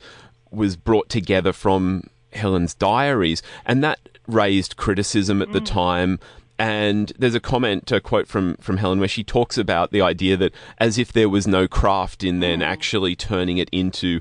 was 0.50 0.76
brought 0.76 1.08
together 1.08 1.52
from 1.52 2.08
Helen's 2.32 2.74
diaries, 2.74 3.42
and 3.64 3.82
that 3.82 3.98
raised 4.26 4.76
criticism 4.76 5.40
at 5.42 5.48
mm. 5.48 5.52
the 5.54 5.60
time. 5.60 6.18
And 6.58 7.12
there's 7.18 7.36
a 7.36 7.40
comment, 7.40 7.92
a 7.92 8.00
quote 8.00 8.26
from, 8.26 8.56
from 8.56 8.78
Helen, 8.78 8.98
where 8.98 9.08
she 9.08 9.22
talks 9.22 9.56
about 9.56 9.92
the 9.92 10.00
idea 10.00 10.36
that 10.36 10.52
as 10.78 10.98
if 10.98 11.12
there 11.12 11.28
was 11.28 11.46
no 11.46 11.68
craft 11.68 12.24
in 12.24 12.40
then 12.40 12.60
mm. 12.60 12.64
actually 12.64 13.14
turning 13.14 13.58
it 13.58 13.68
into 13.70 14.20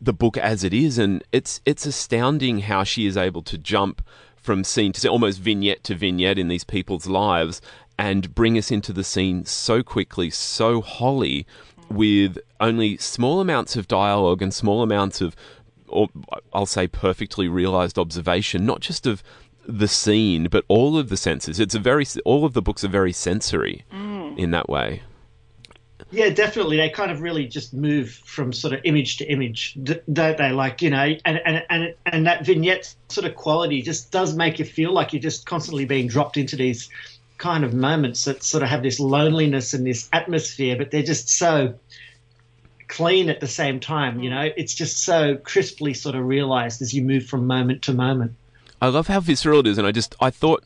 the 0.00 0.12
book 0.12 0.36
as 0.38 0.64
it 0.64 0.74
is, 0.74 0.98
and 0.98 1.22
it's 1.32 1.60
it's 1.64 1.86
astounding 1.86 2.60
how 2.60 2.84
she 2.84 3.06
is 3.06 3.16
able 3.16 3.42
to 3.42 3.58
jump 3.58 4.02
from 4.36 4.62
scene 4.62 4.92
to 4.92 5.00
scene, 5.00 5.10
almost 5.10 5.40
vignette 5.40 5.82
to 5.84 5.94
vignette 5.94 6.38
in 6.38 6.48
these 6.48 6.64
people's 6.64 7.06
lives, 7.06 7.60
and 7.98 8.34
bring 8.34 8.56
us 8.56 8.70
into 8.70 8.92
the 8.92 9.04
scene 9.04 9.44
so 9.44 9.82
quickly, 9.82 10.30
so 10.30 10.80
wholly, 10.80 11.46
with 11.90 12.38
only 12.60 12.96
small 12.96 13.40
amounts 13.40 13.76
of 13.76 13.88
dialogue 13.88 14.42
and 14.42 14.52
small 14.52 14.82
amounts 14.82 15.20
of, 15.20 15.34
or 15.88 16.08
I'll 16.52 16.66
say, 16.66 16.86
perfectly 16.86 17.48
realized 17.48 17.98
observation, 17.98 18.66
not 18.66 18.80
just 18.80 19.06
of 19.06 19.22
the 19.68 19.88
scene, 19.88 20.48
but 20.50 20.64
all 20.68 20.98
of 20.98 21.08
the 21.08 21.16
senses. 21.16 21.60
It's 21.60 21.74
a 21.74 21.78
very 21.78 22.06
all 22.24 22.44
of 22.44 22.52
the 22.52 22.62
books 22.62 22.84
are 22.84 22.88
very 22.88 23.12
sensory 23.12 23.84
mm. 23.92 24.38
in 24.38 24.50
that 24.52 24.68
way. 24.68 25.02
Yeah, 26.12 26.30
definitely. 26.30 26.76
They 26.76 26.88
kind 26.88 27.10
of 27.10 27.20
really 27.20 27.46
just 27.46 27.74
move 27.74 28.10
from 28.10 28.52
sort 28.52 28.72
of 28.72 28.80
image 28.84 29.16
to 29.16 29.24
image, 29.26 29.76
don't 29.82 30.38
they? 30.38 30.50
Like 30.52 30.80
you 30.80 30.90
know, 30.90 31.16
and 31.24 31.40
and 31.44 31.64
and 31.68 31.94
and 32.06 32.26
that 32.26 32.46
vignette 32.46 32.94
sort 33.08 33.26
of 33.26 33.34
quality 33.34 33.82
just 33.82 34.12
does 34.12 34.36
make 34.36 34.58
you 34.58 34.64
feel 34.64 34.92
like 34.92 35.12
you're 35.12 35.22
just 35.22 35.46
constantly 35.46 35.84
being 35.84 36.06
dropped 36.06 36.36
into 36.36 36.54
these 36.54 36.88
kind 37.38 37.64
of 37.64 37.74
moments 37.74 38.24
that 38.24 38.42
sort 38.42 38.62
of 38.62 38.68
have 38.68 38.82
this 38.82 39.00
loneliness 39.00 39.74
and 39.74 39.86
this 39.86 40.08
atmosphere, 40.12 40.76
but 40.76 40.90
they're 40.90 41.02
just 41.02 41.28
so 41.28 41.74
clean 42.88 43.28
at 43.28 43.40
the 43.40 43.48
same 43.48 43.80
time. 43.80 44.20
You 44.20 44.30
know, 44.30 44.48
it's 44.56 44.74
just 44.74 44.98
so 44.98 45.36
crisply 45.36 45.92
sort 45.92 46.14
of 46.14 46.24
realized 46.24 46.82
as 46.82 46.94
you 46.94 47.02
move 47.02 47.26
from 47.26 47.46
moment 47.46 47.82
to 47.82 47.92
moment. 47.92 48.34
I 48.80 48.88
love 48.88 49.06
how 49.06 49.20
visceral 49.20 49.60
it 49.60 49.66
is, 49.66 49.78
and 49.78 49.86
I 49.86 49.92
just 49.92 50.14
I 50.20 50.30
thought 50.30 50.64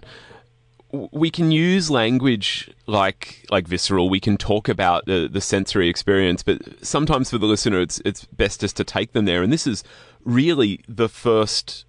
we 0.93 1.31
can 1.31 1.53
use 1.53 1.91
language 1.91 2.71
like 2.87 3.47
like 3.51 3.69
visceral. 3.69 4.11
We 4.11 4.21
can 4.21 4.37
talk 4.37 4.69
about 4.69 5.07
the, 5.07 5.29
the 5.31 5.41
sensory 5.41 5.89
experience, 5.89 6.43
but 6.43 6.61
sometimes 6.85 7.31
for 7.31 7.39
the 7.39 7.47
listener, 7.47 7.81
it's 7.81 8.01
it's 8.05 8.25
best 8.27 8.61
just 8.61 8.77
to 8.79 8.85
take 8.85 9.13
them 9.13 9.25
there. 9.25 9.43
And 9.43 9.53
this 9.53 9.67
is 9.67 9.85
really 10.25 10.81
the 10.89 11.09
first 11.09 11.85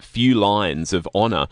few 0.00 0.34
lines 0.34 0.92
of 0.92 1.08
honor, 1.14 1.46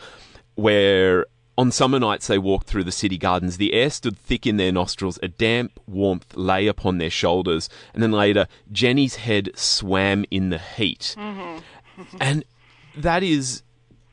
where 0.55 1.27
on 1.59 1.71
summer 1.71 1.99
nights 1.99 2.27
they 2.27 2.39
walked 2.39 2.67
through 2.67 2.85
the 2.85 2.93
city 2.93 3.17
gardens. 3.17 3.57
The 3.57 3.73
air 3.73 3.91
stood 3.91 4.19
thick 4.19 4.47
in 4.47 4.57
their 4.57 4.73
nostrils. 4.73 5.19
A 5.23 5.29
damp 5.29 5.79
warmth 5.87 6.37
lay 6.37 6.67
upon 6.67 6.99
their 6.99 7.11
shoulders, 7.11 7.69
and 7.95 8.03
then 8.03 8.13
later 8.13 8.49
Jenny's 8.73 9.17
head 9.17 9.51
swam 9.55 10.25
in 10.31 10.51
the 10.51 10.59
heat, 10.59 11.15
mm-hmm. 11.17 11.59
and 12.21 12.45
that 12.97 13.23
is 13.23 13.63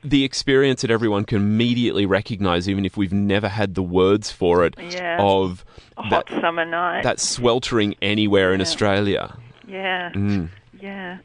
the 0.03 0.23
experience 0.23 0.81
that 0.81 0.91
everyone 0.91 1.25
can 1.25 1.37
immediately 1.37 2.05
recognize, 2.05 2.67
even 2.67 2.85
if 2.85 2.97
we've 2.97 3.13
never 3.13 3.47
had 3.47 3.75
the 3.75 3.83
words 3.83 4.31
for 4.31 4.65
it, 4.65 4.75
yeah. 4.79 5.17
of 5.19 5.63
a 5.97 6.03
hot 6.03 6.27
that, 6.27 6.41
summer 6.41 6.65
night, 6.65 7.03
that 7.03 7.19
sweltering 7.19 7.95
anywhere 8.01 8.49
yeah. 8.49 8.55
in 8.55 8.61
Australia. 8.61 9.37
Yeah, 9.67 10.11
mm. 10.11 10.49
yeah. 10.79 11.19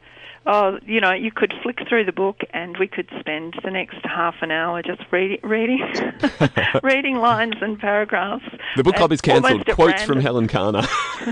Oh, 0.45 0.79
you 0.85 1.01
know, 1.01 1.11
you 1.11 1.31
could 1.31 1.53
flick 1.61 1.79
through 1.87 2.05
the 2.05 2.13
book, 2.13 2.41
and 2.51 2.77
we 2.77 2.87
could 2.87 3.09
spend 3.19 3.55
the 3.63 3.69
next 3.69 3.97
half 4.03 4.35
an 4.41 4.51
hour 4.51 4.81
just 4.81 5.01
reading, 5.11 5.39
reading, 5.43 5.81
reading 6.83 7.17
lines 7.17 7.55
and 7.61 7.77
paragraphs. 7.77 8.45
The 8.77 8.83
book 8.83 8.95
club 8.95 9.11
is 9.11 9.21
cancelled. 9.21 9.65
Quotes 9.67 10.01
from 10.03 10.19
Helen 10.21 10.47
Garner. 10.47 10.81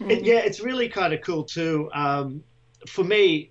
yeah, 0.00 0.40
it's 0.40 0.60
really 0.60 0.88
kind 0.88 1.12
of 1.12 1.20
cool 1.20 1.44
too. 1.44 1.90
Um, 1.92 2.42
for 2.88 3.04
me, 3.04 3.50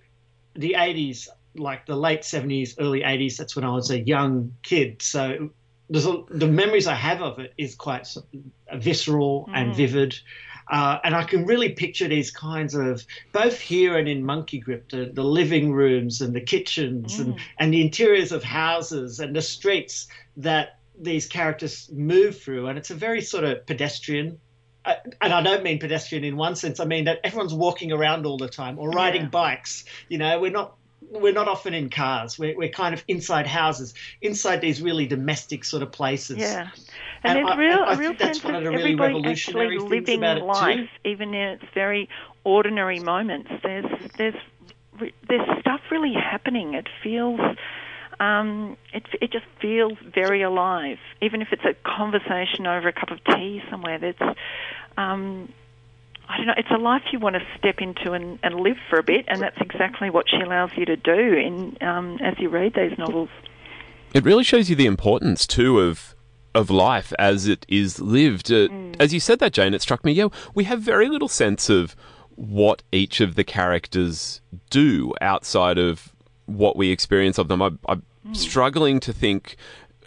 the 0.54 0.74
'80s 0.76 1.28
like 1.56 1.86
the 1.86 1.96
late 1.96 2.22
70s, 2.22 2.74
early 2.78 3.00
80s. 3.00 3.36
That's 3.36 3.56
when 3.56 3.64
I 3.64 3.70
was 3.70 3.90
a 3.90 4.00
young 4.00 4.54
kid. 4.62 5.02
So 5.02 5.50
there's 5.88 6.06
a, 6.06 6.22
the 6.28 6.46
memories 6.46 6.86
I 6.86 6.94
have 6.94 7.22
of 7.22 7.38
it 7.38 7.52
is 7.58 7.74
quite 7.74 8.06
visceral 8.74 9.46
mm. 9.48 9.52
and 9.54 9.74
vivid. 9.74 10.18
Uh, 10.68 10.98
and 11.02 11.16
I 11.16 11.24
can 11.24 11.46
really 11.46 11.70
picture 11.70 12.06
these 12.06 12.30
kinds 12.30 12.76
of 12.76 13.04
both 13.32 13.58
here 13.58 13.98
and 13.98 14.08
in 14.08 14.24
Monkey 14.24 14.60
Grip, 14.60 14.88
the, 14.90 15.10
the 15.12 15.24
living 15.24 15.72
rooms 15.72 16.20
and 16.20 16.32
the 16.32 16.40
kitchens 16.40 17.16
mm. 17.16 17.24
and, 17.24 17.40
and 17.58 17.74
the 17.74 17.80
interiors 17.80 18.30
of 18.30 18.44
houses 18.44 19.18
and 19.18 19.34
the 19.34 19.42
streets 19.42 20.06
that 20.36 20.78
these 20.96 21.26
characters 21.26 21.90
move 21.92 22.40
through. 22.40 22.68
And 22.68 22.78
it's 22.78 22.90
a 22.90 22.94
very 22.94 23.20
sort 23.20 23.44
of 23.44 23.66
pedestrian 23.66 24.38
uh, 24.84 24.94
and 25.20 25.32
I 25.32 25.42
don't 25.42 25.62
mean 25.62 25.78
pedestrian 25.78 26.24
in 26.24 26.36
one 26.36 26.56
sense. 26.56 26.80
I 26.80 26.84
mean 26.84 27.04
that 27.04 27.20
everyone's 27.22 27.52
walking 27.52 27.92
around 27.92 28.24
all 28.24 28.38
the 28.38 28.48
time 28.48 28.78
or 28.78 28.90
riding 28.90 29.22
yeah. 29.22 29.28
bikes. 29.28 29.84
You 30.08 30.18
know, 30.18 30.40
we're 30.40 30.50
not 30.50 30.76
we're 31.08 31.32
not 31.32 31.48
often 31.48 31.74
in 31.74 31.90
cars. 31.90 32.38
We're, 32.38 32.56
we're 32.56 32.68
kind 32.70 32.94
of 32.94 33.02
inside 33.08 33.46
houses, 33.46 33.94
inside 34.20 34.60
these 34.60 34.82
really 34.82 35.06
domestic 35.06 35.64
sort 35.64 35.82
of 35.82 35.92
places. 35.92 36.38
Yeah, 36.38 36.70
and, 37.22 37.38
and 37.38 37.48
there's 37.48 37.56
I, 37.56 37.56
real, 37.56 37.78
I, 37.78 37.92
I 37.92 37.94
real 37.94 38.16
sense 38.18 38.44
of 38.44 38.50
really 38.50 38.66
everybody 38.66 39.26
actually 39.26 39.78
living 39.78 40.20
life, 40.20 40.88
even 41.04 41.34
in 41.34 41.48
its 41.48 41.64
very 41.74 42.08
ordinary 42.44 43.00
moments. 43.00 43.50
There's 43.62 43.86
there's 44.16 44.34
there's 45.28 45.60
stuff 45.60 45.80
really 45.90 46.14
happening. 46.14 46.74
It 46.74 46.88
feels. 47.02 47.40
Um, 48.18 48.76
it, 48.92 49.04
it 49.22 49.32
just 49.32 49.46
feels 49.62 49.96
very 50.14 50.42
alive, 50.42 50.98
even 51.22 51.40
if 51.40 51.48
it's 51.52 51.64
a 51.64 51.72
conversation 51.88 52.66
over 52.66 52.88
a 52.88 52.92
cup 52.92 53.10
of 53.10 53.18
tea 53.24 53.62
somewhere. 53.70 53.98
That's 53.98 54.36
um, 54.98 55.50
I 56.30 56.36
don't 56.36 56.46
know, 56.46 56.54
it's 56.56 56.70
a 56.70 56.78
life 56.78 57.02
you 57.12 57.18
want 57.18 57.34
to 57.34 57.42
step 57.58 57.80
into 57.80 58.12
and, 58.12 58.38
and 58.44 58.54
live 58.54 58.76
for 58.88 59.00
a 59.00 59.02
bit, 59.02 59.24
and 59.26 59.40
that's 59.40 59.60
exactly 59.60 60.10
what 60.10 60.26
she 60.28 60.36
allows 60.36 60.70
you 60.76 60.84
to 60.84 60.96
do 60.96 61.12
in 61.12 61.76
um, 61.80 62.18
as 62.22 62.34
you 62.38 62.48
read 62.48 62.74
these 62.74 62.96
novels. 62.96 63.28
It 64.14 64.24
really 64.24 64.44
shows 64.44 64.70
you 64.70 64.76
the 64.76 64.86
importance 64.86 65.46
too 65.46 65.80
of 65.80 66.14
of 66.54 66.70
life 66.70 67.12
as 67.18 67.46
it 67.46 67.64
is 67.68 68.00
lived. 68.00 68.50
Uh, 68.50 68.68
mm. 68.68 68.96
As 68.98 69.14
you 69.14 69.20
said 69.20 69.38
that, 69.40 69.52
Jane, 69.52 69.74
it 69.74 69.82
struck 69.82 70.04
me. 70.04 70.12
Yeah, 70.12 70.28
we 70.54 70.64
have 70.64 70.80
very 70.80 71.08
little 71.08 71.28
sense 71.28 71.68
of 71.68 71.94
what 72.34 72.82
each 72.90 73.20
of 73.20 73.34
the 73.34 73.44
characters 73.44 74.40
do 74.68 75.12
outside 75.20 75.78
of 75.78 76.12
what 76.46 76.76
we 76.76 76.90
experience 76.90 77.38
of 77.38 77.48
them. 77.48 77.62
I, 77.62 77.66
am 77.88 78.02
mm. 78.26 78.36
struggling 78.36 79.00
to 79.00 79.12
think 79.12 79.56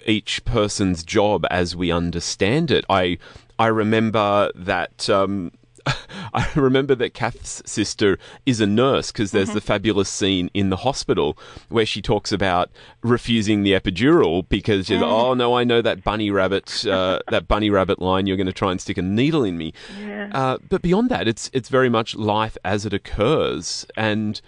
each 0.06 0.44
person's 0.44 1.04
job 1.04 1.46
as 1.50 1.76
we 1.76 1.92
understand 1.92 2.72
it. 2.72 2.86
I 2.90 3.18
I 3.60 3.68
remember 3.68 4.52
that. 4.56 5.10
Um, 5.10 5.52
I 6.34 6.50
remember 6.56 6.96
that 6.96 7.14
Kath's 7.14 7.62
sister 7.66 8.18
is 8.46 8.60
a 8.60 8.66
nurse 8.66 9.12
because 9.12 9.32
there's 9.32 9.50
mm-hmm. 9.50 9.56
the 9.56 9.62
fabulous 9.62 10.10
scene 10.10 10.50
in 10.54 10.70
the 10.70 10.78
hospital 10.78 11.38
where 11.70 11.86
she 11.86 12.02
talks 12.02 12.32
about 12.32 12.70
refusing 13.02 13.64
the 13.64 13.74
epidural 13.74 14.48
because 14.48 14.88
she's, 14.88 15.00
mm. 15.00 15.04
oh 15.04 15.34
no, 15.34 15.56
I 15.56 15.64
know 15.64 15.82
that 15.82 16.04
bunny 16.04 16.32
rabbit, 16.32 16.86
uh, 16.86 17.20
that 17.30 17.48
bunny 17.48 17.70
rabbit 17.70 18.00
line. 18.00 18.28
You're 18.28 18.38
going 18.38 18.48
to 18.48 18.54
try 18.54 18.72
and 18.72 18.82
stick 18.82 18.98
a 18.98 19.02
needle 19.02 19.44
in 19.44 19.58
me. 19.58 19.74
Yeah. 20.00 20.30
Uh, 20.34 20.58
but 20.70 20.82
beyond 20.82 21.10
that, 21.10 21.28
it's 21.28 21.50
it's 21.54 21.70
very 21.70 21.90
much 21.90 22.16
life 22.16 22.58
as 22.64 22.86
it 22.86 22.94
occurs, 22.94 23.86
and 23.96 24.42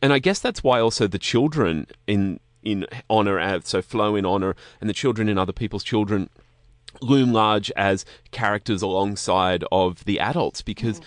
and 0.00 0.12
I 0.12 0.18
guess 0.18 0.38
that's 0.38 0.62
why 0.62 0.80
also 0.80 1.06
the 1.06 1.18
children 1.18 1.86
in 2.06 2.40
in 2.62 2.86
honor, 3.10 3.40
uh, 3.40 3.60
so 3.64 3.82
Flo 3.82 4.14
in 4.14 4.24
honor, 4.24 4.54
and 4.80 4.88
the 4.88 4.94
children 4.94 5.28
in 5.28 5.38
other 5.38 5.52
people's 5.52 5.84
children 5.84 6.30
loom 7.00 7.32
large 7.32 7.70
as 7.72 8.04
characters 8.30 8.82
alongside 8.82 9.64
of 9.72 10.04
the 10.04 10.20
adults 10.20 10.62
because 10.62 11.00
mm. 11.00 11.04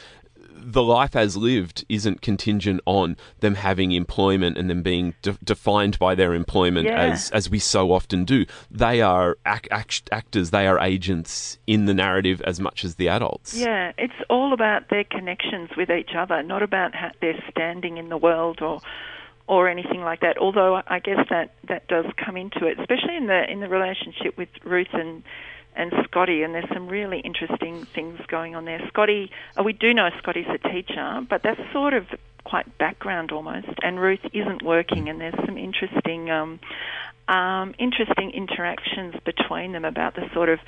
the 0.54 0.84
life 0.84 1.15
as 1.15 1.38
lived 1.38 1.86
isn't 1.89 2.21
contingent 2.21 2.82
on 2.86 3.15
them 3.39 3.56
having 3.56 3.91
employment 3.91 4.58
and 4.58 4.69
them 4.69 4.82
being 4.82 5.13
de- 5.21 5.38
defined 5.43 5.98
by 6.00 6.15
their 6.15 6.34
employment 6.34 6.88
yeah. 6.88 7.02
as 7.02 7.30
as 7.32 7.50
we 7.50 7.60
so 7.60 7.91
often 7.91 8.26
do. 8.26 8.45
They 8.71 9.02
are 9.02 9.38
act- 9.45 9.67
act- 9.71 10.10
actors, 10.12 10.52
they 10.52 10.67
are 10.67 10.80
agents 10.80 11.58
in 11.67 11.86
the 11.86 11.93
narrative 11.93 12.41
as 12.41 12.60
much 12.60 12.84
as 12.84 12.95
the 12.95 13.10
adults. 13.10 13.56
Yeah, 13.56 13.91
it's 13.98 14.13
all 14.30 14.54
about 14.54 14.89
their 14.89 15.04
connections 15.04 15.69
with 15.78 15.89
each 15.89 16.12
other, 16.17 16.41
not 16.43 16.63
about 16.63 16.95
how 16.95 17.12
their 17.21 17.41
standing 17.50 17.98
in 17.98 18.10
the 18.10 18.17
world 18.17 18.62
or 18.62 18.82
or 19.48 19.69
anything 19.69 20.02
like 20.02 20.21
that. 20.21 20.38
Although 20.38 20.82
I 20.88 21.00
guess 21.00 21.19
that 21.30 21.54
that 21.67 21.88
does 21.88 22.06
come 22.24 22.38
into 22.38 22.65
it, 22.65 22.80
especially 22.80 23.15
in 23.15 23.28
the 23.28 23.50
in 23.50 23.60
the 23.60 23.69
relationship 23.69 24.38
with 24.38 24.50
Ruth 24.63 24.93
and 24.93 25.24
and 25.76 25.92
Scotty, 26.06 26.44
and 26.44 26.54
there's 26.54 26.70
some 26.74 26.88
really 26.88 27.20
interesting 27.20 27.86
things 27.94 28.20
going 28.28 28.56
on 28.56 28.66
there. 28.66 28.82
Scotty, 28.88 29.32
oh, 29.58 29.64
we 29.64 29.74
do 29.74 29.94
know 29.94 30.10
Scotty's 30.20 30.48
a 30.48 30.58
teacher, 30.70 31.22
but 31.30 31.44
that's 31.44 31.60
sort 31.74 31.94
of 31.94 32.08
quite 32.44 32.78
background 32.78 33.32
almost. 33.32 33.68
And 33.84 34.00
Ruth 34.00 34.26
isn't 34.34 34.64
working, 34.64 35.10
and 35.10 35.20
there's 35.20 35.36
some 35.46 35.58
interesting, 35.58 36.30
um, 36.30 36.60
um, 37.28 37.76
interesting 37.80 38.32
interactions 38.32 39.16
between 39.26 39.74
them 39.74 39.86
about 39.86 40.16
the 40.16 40.30
sort 40.34 40.50
of 40.50 40.60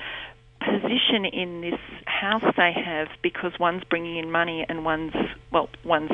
position 0.60 1.24
in 1.24 1.60
this 1.60 1.80
house 2.04 2.42
they 2.56 2.72
have 2.72 3.08
because 3.22 3.52
one's 3.60 3.84
bringing 3.84 4.16
in 4.16 4.30
money 4.30 4.66
and 4.68 4.84
one's 4.84 5.14
well, 5.52 5.68
one's 5.84 6.10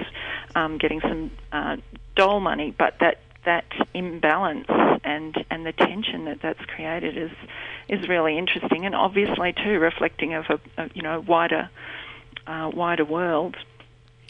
um, 0.54 0.78
getting 0.78 1.00
some 1.00 1.30
uh, 1.50 1.76
doll 2.14 2.40
money, 2.40 2.74
but 2.76 2.98
that 3.00 3.18
that 3.44 3.64
imbalance 3.92 4.66
and 5.04 5.44
and 5.50 5.66
the 5.66 5.72
tension 5.72 6.24
that 6.24 6.40
that's 6.42 6.64
created 6.66 7.16
is 7.16 7.30
is 7.88 8.08
really 8.08 8.38
interesting, 8.38 8.86
and 8.86 8.94
obviously 8.94 9.52
too 9.52 9.78
reflecting 9.78 10.34
of 10.34 10.44
a, 10.48 10.82
a 10.82 10.90
you 10.94 11.02
know 11.02 11.20
wider 11.20 11.68
uh, 12.46 12.70
wider 12.74 13.04
world. 13.04 13.56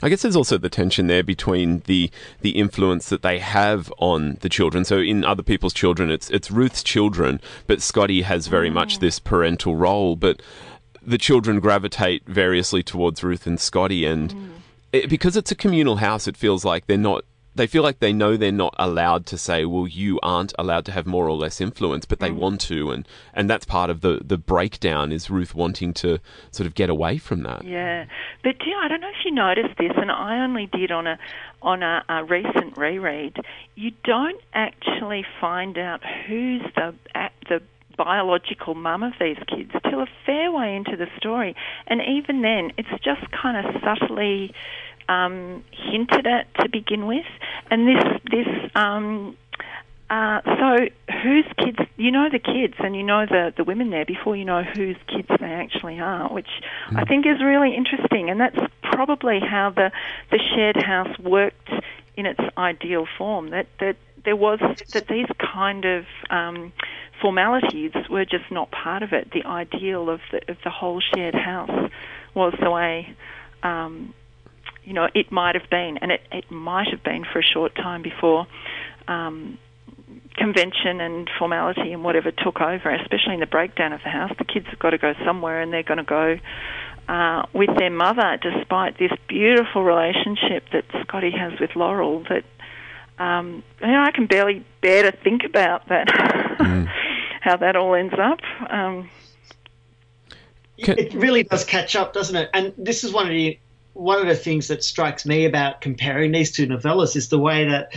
I 0.02 0.08
guess 0.08 0.22
there's 0.22 0.36
also 0.36 0.58
the 0.58 0.68
tension 0.68 1.06
there 1.06 1.22
between 1.22 1.80
the 1.86 2.10
the 2.40 2.50
influence 2.50 3.08
that 3.08 3.22
they 3.22 3.38
have 3.38 3.92
on 3.98 4.38
the 4.40 4.48
children. 4.48 4.84
So 4.84 4.98
in 4.98 5.24
other 5.24 5.42
people's 5.42 5.72
children, 5.72 6.10
it's 6.10 6.28
it's 6.30 6.50
Ruth's 6.50 6.82
children, 6.82 7.40
but 7.66 7.80
Scotty 7.80 8.22
has 8.22 8.48
very 8.48 8.70
mm. 8.70 8.74
much 8.74 8.98
this 8.98 9.18
parental 9.18 9.76
role. 9.76 10.16
But 10.16 10.42
the 11.02 11.18
children 11.18 11.60
gravitate 11.60 12.26
variously 12.26 12.82
towards 12.82 13.22
Ruth 13.22 13.46
and 13.46 13.60
Scotty, 13.60 14.04
and 14.04 14.34
mm. 14.34 14.50
it, 14.92 15.08
because 15.08 15.36
it's 15.36 15.52
a 15.52 15.56
communal 15.56 15.96
house, 15.96 16.26
it 16.26 16.36
feels 16.36 16.64
like 16.64 16.86
they're 16.86 16.98
not 16.98 17.24
they 17.54 17.66
feel 17.66 17.82
like 17.82 18.00
they 18.00 18.12
know 18.12 18.36
they're 18.36 18.52
not 18.52 18.74
allowed 18.78 19.26
to 19.26 19.38
say, 19.38 19.64
well, 19.64 19.86
you 19.86 20.18
aren't 20.22 20.52
allowed 20.58 20.84
to 20.86 20.92
have 20.92 21.06
more 21.06 21.28
or 21.28 21.36
less 21.36 21.60
influence, 21.60 22.04
but 22.04 22.18
they 22.18 22.30
mm. 22.30 22.36
want 22.36 22.60
to, 22.62 22.90
and 22.90 23.06
and 23.32 23.48
that's 23.48 23.64
part 23.64 23.90
of 23.90 24.00
the 24.00 24.20
the 24.24 24.38
breakdown 24.38 25.12
is 25.12 25.30
Ruth 25.30 25.54
wanting 25.54 25.94
to 25.94 26.18
sort 26.50 26.66
of 26.66 26.74
get 26.74 26.90
away 26.90 27.18
from 27.18 27.42
that. 27.44 27.64
Yeah, 27.64 28.06
but 28.42 28.56
you 28.64 28.76
I 28.76 28.88
don't 28.88 29.00
know 29.00 29.08
if 29.08 29.24
you 29.24 29.30
noticed 29.30 29.78
this, 29.78 29.92
and 29.96 30.10
I 30.10 30.42
only 30.42 30.66
did 30.66 30.90
on 30.90 31.06
a 31.06 31.18
on 31.62 31.82
a, 31.82 32.04
a 32.08 32.24
recent 32.24 32.76
reread. 32.76 33.36
You 33.74 33.92
don't 34.04 34.40
actually 34.52 35.24
find 35.40 35.78
out 35.78 36.02
who's 36.26 36.62
the 36.74 36.94
the 37.48 37.62
biological 37.96 38.74
mum 38.74 39.02
of 39.02 39.12
these 39.20 39.38
kids 39.46 39.70
till 39.88 40.00
a 40.00 40.08
fair 40.26 40.50
way 40.50 40.74
into 40.74 40.96
the 40.96 41.06
story. 41.16 41.54
And 41.86 42.00
even 42.00 42.42
then, 42.42 42.72
it's 42.76 42.88
just 43.04 43.30
kind 43.30 43.64
of 43.64 43.82
subtly 43.82 44.52
um, 45.08 45.64
hinted 45.70 46.26
at 46.26 46.52
to 46.60 46.68
begin 46.68 47.06
with. 47.06 47.26
And 47.70 47.88
this, 47.88 48.20
this, 48.30 48.70
um, 48.74 49.36
uh, 50.10 50.40
so 50.44 50.88
whose 51.22 51.46
kids? 51.58 51.78
You 51.96 52.10
know 52.10 52.28
the 52.30 52.38
kids, 52.38 52.74
and 52.78 52.94
you 52.94 53.02
know 53.02 53.24
the 53.26 53.54
the 53.56 53.64
women 53.64 53.90
there 53.90 54.04
before 54.04 54.36
you 54.36 54.44
know 54.44 54.62
whose 54.62 54.96
kids 55.08 55.28
they 55.40 55.46
actually 55.46 55.98
are, 55.98 56.28
which 56.28 56.48
mm. 56.90 57.00
I 57.00 57.04
think 57.04 57.26
is 57.26 57.42
really 57.42 57.74
interesting. 57.74 58.28
And 58.28 58.38
that's 58.38 58.58
probably 58.82 59.40
how 59.40 59.70
the 59.70 59.90
the 60.30 60.38
shared 60.54 60.82
house 60.82 61.18
worked 61.18 61.70
in 62.16 62.26
its 62.26 62.40
ideal 62.56 63.06
form. 63.16 63.50
That 63.50 63.66
that 63.80 63.96
there 64.24 64.36
was 64.36 64.60
that 64.92 65.08
these 65.08 65.26
kind 65.38 65.86
of 65.86 66.04
um, 66.28 66.72
formalities 67.20 67.92
were 68.10 68.26
just 68.26 68.50
not 68.50 68.70
part 68.70 69.02
of 69.02 69.12
it. 69.12 69.30
The 69.32 69.44
ideal 69.44 70.10
of 70.10 70.20
the 70.30 70.42
of 70.50 70.58
the 70.64 70.70
whole 70.70 71.00
shared 71.00 71.34
house 71.34 71.90
was 72.34 72.54
the 72.62 72.70
way. 72.70 73.16
Um, 73.62 74.12
you 74.84 74.92
know, 74.92 75.08
it 75.14 75.32
might 75.32 75.54
have 75.54 75.68
been, 75.70 75.98
and 75.98 76.12
it, 76.12 76.20
it 76.30 76.50
might 76.50 76.88
have 76.90 77.02
been 77.02 77.24
for 77.24 77.38
a 77.38 77.42
short 77.42 77.74
time 77.74 78.02
before 78.02 78.46
um, 79.08 79.58
convention 80.36 81.00
and 81.00 81.30
formality 81.38 81.92
and 81.92 82.04
whatever 82.04 82.30
took 82.30 82.60
over, 82.60 82.90
especially 82.90 83.34
in 83.34 83.40
the 83.40 83.46
breakdown 83.46 83.92
of 83.92 84.02
the 84.02 84.10
house. 84.10 84.32
The 84.38 84.44
kids 84.44 84.66
have 84.66 84.78
got 84.78 84.90
to 84.90 84.98
go 84.98 85.14
somewhere, 85.24 85.60
and 85.60 85.72
they're 85.72 85.82
going 85.82 85.98
to 85.98 86.04
go 86.04 86.38
uh, 87.08 87.46
with 87.52 87.70
their 87.78 87.90
mother, 87.90 88.38
despite 88.40 88.98
this 88.98 89.12
beautiful 89.28 89.84
relationship 89.84 90.64
that 90.72 90.84
Scotty 91.02 91.30
has 91.30 91.58
with 91.60 91.76
Laurel. 91.76 92.24
That 92.28 92.44
um, 93.22 93.62
you 93.80 93.86
know, 93.86 94.02
I 94.02 94.10
can 94.10 94.26
barely 94.26 94.64
bear 94.80 95.10
to 95.10 95.16
think 95.16 95.44
about 95.44 95.88
that, 95.88 96.08
mm. 96.08 96.90
how 97.40 97.56
that 97.56 97.76
all 97.76 97.94
ends 97.94 98.14
up. 98.18 98.40
Um, 98.70 99.10
it 100.76 101.14
really 101.14 101.44
does 101.44 101.64
catch 101.64 101.94
up, 101.94 102.12
doesn't 102.12 102.34
it? 102.34 102.50
And 102.52 102.74
this 102.76 103.04
is 103.04 103.12
one 103.12 103.26
of 103.26 103.30
the 103.30 103.58
one 103.94 104.20
of 104.20 104.26
the 104.26 104.36
things 104.36 104.68
that 104.68 104.84
strikes 104.84 105.24
me 105.24 105.46
about 105.46 105.80
comparing 105.80 106.32
these 106.32 106.52
two 106.52 106.66
novellas 106.66 107.16
is 107.16 107.28
the 107.28 107.38
way 107.38 107.68
that 107.68 107.92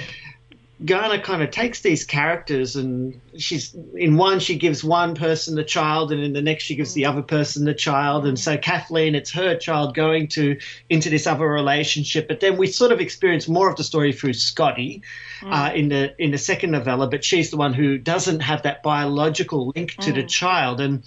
Garner 0.85 1.19
kind 1.19 1.41
of 1.41 1.49
takes 1.49 1.81
these 1.81 2.03
characters 2.03 2.75
and 2.75 3.19
she's 3.35 3.75
in 3.95 4.15
one 4.15 4.39
she 4.39 4.57
gives 4.57 4.83
one 4.83 5.15
person 5.15 5.55
the 5.55 5.63
child 5.63 6.11
and 6.11 6.21
in 6.21 6.33
the 6.33 6.41
next 6.41 6.65
she 6.65 6.75
gives 6.75 6.93
the 6.93 7.05
other 7.05 7.23
person 7.23 7.65
the 7.65 7.73
child 7.73 8.27
and 8.27 8.39
so 8.39 8.57
Kathleen 8.57 9.15
it's 9.15 9.31
her 9.31 9.57
child 9.57 9.95
going 9.95 10.27
to 10.29 10.59
into 10.87 11.09
this 11.09 11.25
other 11.25 11.47
relationship 11.47 12.27
but 12.27 12.41
then 12.41 12.57
we 12.57 12.67
sort 12.67 12.91
of 12.91 13.01
experience 13.01 13.47
more 13.47 13.67
of 13.67 13.75
the 13.75 13.83
story 13.83 14.13
through 14.13 14.33
Scotty 14.33 15.01
mm. 15.39 15.51
uh, 15.51 15.73
in 15.73 15.89
the 15.89 16.13
in 16.23 16.29
the 16.29 16.37
second 16.37 16.69
novella 16.69 17.07
but 17.07 17.23
she's 17.23 17.49
the 17.49 17.57
one 17.57 17.73
who 17.73 17.97
doesn't 17.97 18.41
have 18.41 18.61
that 18.61 18.83
biological 18.83 19.73
link 19.75 19.95
to 19.95 20.11
mm. 20.11 20.15
the 20.15 20.23
child 20.25 20.79
and 20.79 21.03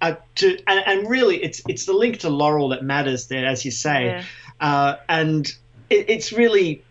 uh, 0.00 0.14
to 0.36 0.58
and, 0.66 0.82
and, 0.86 1.10
really 1.10 1.42
it's 1.42 1.62
it's 1.68 1.86
the 1.86 1.92
link 1.92 2.18
to 2.20 2.30
Laurel 2.30 2.68
that 2.68 2.82
matters 2.82 3.26
there 3.26 3.46
as 3.46 3.64
you 3.64 3.70
say 3.70 4.06
yeah. 4.06 4.24
uh, 4.60 4.96
and 5.08 5.52
it, 5.90 6.08
it's 6.08 6.32
really 6.32 6.82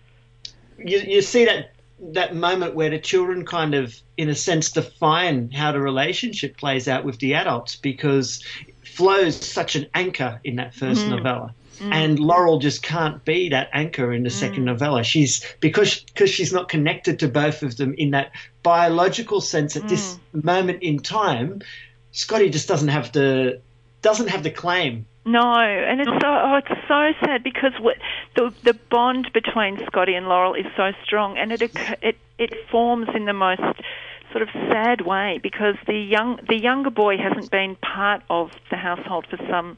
you, 0.78 1.00
you 1.00 1.22
see 1.22 1.46
that 1.46 1.72
that 2.00 2.36
moment 2.36 2.76
where 2.76 2.90
the 2.90 3.00
children 3.00 3.46
kind 3.46 3.74
of, 3.74 3.96
in 4.18 4.30
a 4.30 4.36
sense, 4.36 4.72
define 4.72 5.52
how 5.52 5.72
the 5.72 5.80
relationship 5.80 6.58
plays 6.58 6.88
out 6.88 7.04
with 7.04 7.20
the 7.20 7.34
adults 7.34 7.76
because 7.76 8.44
Flo's 8.86 9.36
such 9.36 9.76
an 9.76 9.88
anchor 9.94 10.40
in 10.44 10.58
that 10.58 10.76
first 10.76 11.02
mm. 11.02 11.10
novella. 11.10 11.54
Mm. 11.80 11.94
And 11.94 12.20
Laurel 12.20 12.60
just 12.60 12.82
can't 12.82 13.24
be 13.24 13.50
that 13.50 13.70
anchor 13.74 14.12
in 14.14 14.24
the 14.24 14.30
mm. 14.30 14.34
second 14.34 14.66
novella. 14.66 15.04
She's 15.04 15.46
because 15.60 16.00
because 16.02 16.30
she's 16.30 16.52
not 16.52 16.70
connected 16.70 17.20
to 17.20 17.28
both 17.28 17.62
of 17.62 17.78
them 17.78 17.94
in 17.98 18.12
that 18.12 18.32
biological 18.64 19.42
sense 19.42 19.76
at 19.76 19.88
this 19.88 20.18
mm. 20.34 20.44
moment 20.44 20.82
in 20.82 21.00
time. 21.00 21.62
Scotty 22.12 22.50
just 22.50 22.68
doesn't 22.68 22.88
have 22.88 23.12
the 23.12 23.62
doesn't 24.02 24.30
have 24.30 24.44
the 24.44 24.52
claim. 24.52 25.06
No, 25.26 25.56
and 25.60 26.00
it's 26.00 26.10
so 26.10 26.28
oh, 26.28 26.56
it's 26.56 26.82
so 26.88 27.12
sad 27.26 27.44
because 27.44 27.74
what, 27.80 27.98
the 28.36 28.54
the 28.64 28.74
bond 28.90 29.30
between 29.34 29.78
Scotty 29.88 30.14
and 30.16 30.28
Laurel 30.28 30.54
is 30.54 30.66
so 30.78 30.92
strong, 31.04 31.38
and 31.38 31.52
it 31.52 31.62
it 32.02 32.18
it 32.38 32.54
forms 32.72 33.10
in 33.14 33.26
the 33.26 33.34
most 33.34 33.62
sort 34.32 34.42
of 34.42 34.50
sad 34.72 35.02
way 35.02 35.40
because 35.44 35.76
the 35.86 35.98
young 35.98 36.40
the 36.48 36.58
younger 36.58 36.90
boy 36.90 37.18
hasn't 37.18 37.52
been 37.52 37.76
part 37.76 38.24
of 38.30 38.52
the 38.70 38.78
household 38.78 39.26
for 39.30 39.38
some 39.50 39.78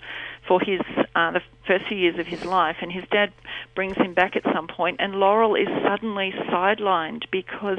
for 0.50 0.60
his 0.60 0.82
uh, 1.16 1.32
the 1.32 1.42
first 1.68 1.86
few 1.88 1.98
years 1.98 2.18
of 2.18 2.26
his 2.26 2.44
life, 2.44 2.78
and 2.82 2.92
his 2.92 3.04
dad 3.12 3.32
brings 3.76 3.96
him 3.96 4.16
back 4.16 4.36
at 4.36 4.44
some 4.52 4.68
point, 4.68 4.98
and 5.00 5.14
Laurel 5.16 5.56
is 5.56 5.68
suddenly 5.88 6.34
sidelined 6.50 7.24
because 7.32 7.78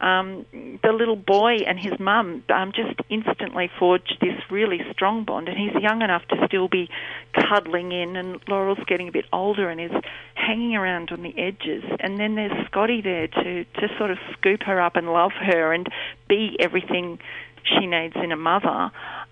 um, 0.00 0.46
the 0.82 0.92
little 0.92 1.16
boy 1.16 1.56
and 1.66 1.78
his 1.78 1.92
mum 2.00 2.42
um, 2.48 2.72
just 2.72 2.98
instantly 3.10 3.70
forge 3.78 4.16
this 4.22 4.40
really 4.50 4.80
strong 4.90 5.24
bond, 5.24 5.48
and 5.48 5.58
he's 5.58 5.82
young 5.82 6.00
enough 6.00 6.22
to 6.28 6.36
still 6.46 6.68
be 6.68 6.88
cuddling 7.34 7.92
in, 7.92 8.16
and 8.16 8.40
Laurel's 8.48 8.78
getting 8.86 9.08
a 9.08 9.12
bit 9.12 9.26
older 9.30 9.68
and 9.68 9.78
is 9.78 9.92
hanging 10.34 10.74
around 10.74 11.10
on 11.12 11.22
the 11.22 11.38
edges, 11.38 11.84
and 12.00 12.18
then 12.18 12.36
there's 12.36 12.66
Scotty 12.68 13.02
there 13.02 13.28
to 13.28 13.64
to 13.64 13.88
sort 13.98 14.10
of 14.10 14.18
scoop 14.32 14.62
her 14.62 14.80
up 14.80 14.96
and 14.96 15.12
love 15.12 15.32
her 15.32 15.74
and 15.74 15.86
be 16.26 16.56
everything 16.58 17.18
she 17.64 17.86
needs 17.86 18.14
in 18.16 18.32
a 18.32 18.36
mother. 18.36 18.90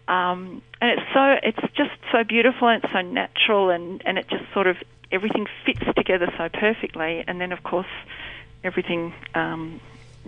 Um, 0.08 0.62
and 0.80 0.90
it's 0.90 1.12
so 1.12 1.36
it's 1.42 1.74
just 1.74 1.90
so 2.12 2.22
beautiful 2.22 2.68
and 2.68 2.82
it's 2.82 2.92
so 2.92 3.00
natural 3.00 3.70
and 3.70 4.02
and 4.06 4.18
it 4.18 4.28
just 4.28 4.44
sort 4.52 4.66
of 4.66 4.76
everything 5.10 5.46
fits 5.64 5.82
together 5.96 6.32
so 6.36 6.48
perfectly. 6.48 7.24
And 7.26 7.40
then 7.40 7.52
of 7.52 7.62
course 7.62 7.86
everything 8.62 9.12
um, 9.34 9.80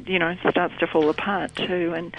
you 0.07 0.19
know 0.19 0.37
starts 0.51 0.75
to 0.81 0.87
fall 0.87 1.09
apart 1.09 1.55
too. 1.55 1.93
And 1.95 2.17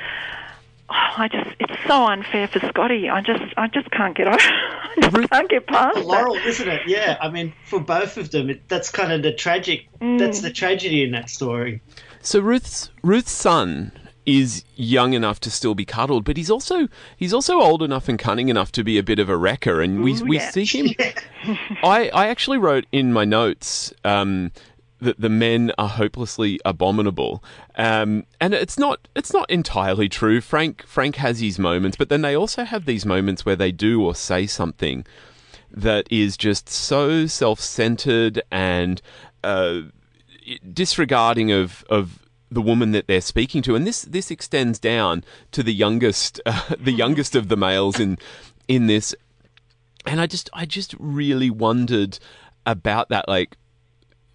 oh, 0.90 1.14
I 1.18 1.28
just 1.28 1.50
it's 1.60 1.76
so 1.86 2.06
unfair 2.06 2.48
for 2.48 2.60
Scotty. 2.60 3.10
I 3.10 3.22
just 3.22 3.44
I 3.58 3.68
just 3.68 3.92
can't 3.92 4.16
get 4.16 4.28
over. 4.34 4.38
I 4.40 5.10
just 5.12 5.30
can't 5.30 5.50
get 5.50 5.68
past 5.68 6.00
Laurel, 6.00 6.36
that. 6.36 6.46
isn't 6.46 6.68
it? 6.68 6.82
Yeah, 6.88 7.18
I 7.20 7.30
mean 7.30 7.54
for 7.66 7.82
both 7.82 8.18
of 8.18 8.32
them, 8.32 8.50
it, 8.50 8.70
that's 8.70 8.90
kind 8.90 9.12
of 9.12 9.22
the 9.22 9.34
tragic. 9.34 9.88
Mm. 10.00 10.18
That's 10.18 10.40
the 10.40 10.52
tragedy 10.52 11.04
in 11.04 11.12
that 11.12 11.30
story. 11.30 11.82
So 12.22 12.40
Ruth's 12.40 12.90
Ruth's 13.04 13.32
son 13.32 13.92
is 14.26 14.64
young 14.76 15.14
enough 15.14 15.40
to 15.42 15.52
still 15.52 15.76
be 15.76 15.86
cuddled, 15.86 16.24
but 16.24 16.38
he's 16.38 16.50
also 16.50 16.88
he's 17.18 17.34
also 17.34 17.60
old 17.60 17.82
enough 17.82 18.08
and 18.08 18.20
cunning 18.20 18.50
enough 18.50 18.72
to 18.74 18.84
be 18.84 18.98
a 18.98 19.04
bit 19.04 19.20
of 19.20 19.30
a 19.30 19.38
wrecker. 19.38 19.82
And 19.82 20.04
we 20.04 20.16
Ooh, 20.16 20.26
we 20.26 20.38
yeah. 20.38 20.52
see 20.52 20.66
him. 20.66 20.96
I 21.84 22.10
I 22.14 22.28
actually 22.28 22.58
wrote 22.58 22.86
in 22.92 23.14
my 23.14 23.26
notes. 23.26 23.94
Um, 24.04 24.52
that 25.02 25.22
the 25.22 25.30
men 25.30 25.72
are 25.78 25.88
hopelessly 25.88 26.60
abominable, 26.66 27.42
um, 27.76 28.26
and 28.42 28.54
it's 28.54 28.78
not 28.78 29.08
it's 29.16 29.32
not 29.32 29.50
entirely 29.50 30.10
true. 30.10 30.42
Frank 30.42 30.86
Frank 30.86 31.16
has 31.16 31.40
his 31.40 31.58
moments, 31.58 31.96
but 31.96 32.10
then 32.10 32.22
they 32.22 32.36
also 32.36 32.66
have 32.66 32.86
these 32.86 33.06
moments 33.06 33.46
where 33.46 33.56
they 33.56 33.72
do 33.72 34.04
or 34.04 34.14
say 34.14 34.46
something 34.46 35.06
that 35.72 36.06
is 36.12 36.36
just 36.36 36.68
so 36.68 37.28
self 37.28 37.60
centered 37.60 38.42
and 38.52 39.02
uh, 39.44 39.82
disregarding 40.74 41.52
of 41.52 41.86
of 41.90 42.29
the 42.52 42.62
woman 42.62 42.92
that 42.92 43.08
they're 43.08 43.22
speaking 43.22 43.62
to, 43.64 43.76
and 43.76 43.86
this 43.86 44.02
this 44.04 44.32
extends 44.32 44.80
down 44.80 45.24
to 45.52 45.64
the 45.64 45.74
youngest 45.74 46.42
uh, 46.46 46.76
the 46.80 46.92
youngest 46.92 47.36
of 47.36 47.48
the 47.48 47.58
males 47.58 48.00
in 48.00 48.18
in 48.68 48.88
this, 48.88 49.16
and 50.06 50.20
I 50.22 50.28
just 50.28 50.50
I 50.54 50.66
just 50.66 50.96
really 51.00 51.50
wondered 51.50 52.20
about 52.66 53.10
that, 53.10 53.28
like 53.28 53.58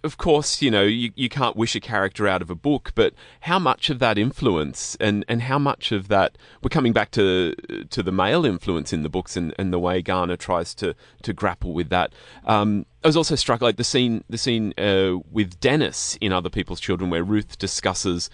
of 0.05 0.17
course, 0.17 0.61
you 0.61 0.69
know, 0.69 0.83
you, 0.83 1.11
you 1.15 1.27
can't 1.27 1.55
wish 1.55 1.75
a 1.75 1.79
character 1.79 2.27
out 2.27 2.41
of 2.41 2.49
a 2.49 2.55
book, 2.55 2.91
but 2.95 3.13
how 3.41 3.59
much 3.59 3.89
of 3.89 3.99
that 3.99 4.17
influence 4.17 4.95
and, 4.99 5.25
and 5.27 5.41
how 5.41 5.57
much 5.59 5.91
of 5.91 6.07
that 6.07 6.37
we're 6.61 6.69
coming 6.69 6.93
back 6.93 7.11
to 7.11 7.55
to 7.89 8.03
the 8.03 8.11
male 8.11 8.45
influence 8.45 8.93
in 8.93 9.03
the 9.03 9.09
books 9.09 9.35
and, 9.35 9.53
and 9.57 9.73
the 9.73 9.79
way 9.79 10.01
Garner 10.01 10.37
tries 10.37 10.73
to 10.75 10.95
to 11.23 11.33
grapple 11.33 11.73
with 11.73 11.89
that. 11.89 12.13
Um, 12.45 12.85
I 13.03 13.07
was 13.07 13.17
also 13.17 13.35
struck 13.35 13.61
like 13.61 13.77
the 13.77 13.83
scene 13.83 14.23
the 14.29 14.37
scene 14.37 14.73
uh, 14.77 15.17
with 15.31 15.59
Dennis 15.59 16.17
in 16.21 16.31
Other 16.31 16.49
People's 16.49 16.79
Children 16.79 17.09
where 17.09 17.23
Ruth 17.23 17.57
discusses 17.57 18.29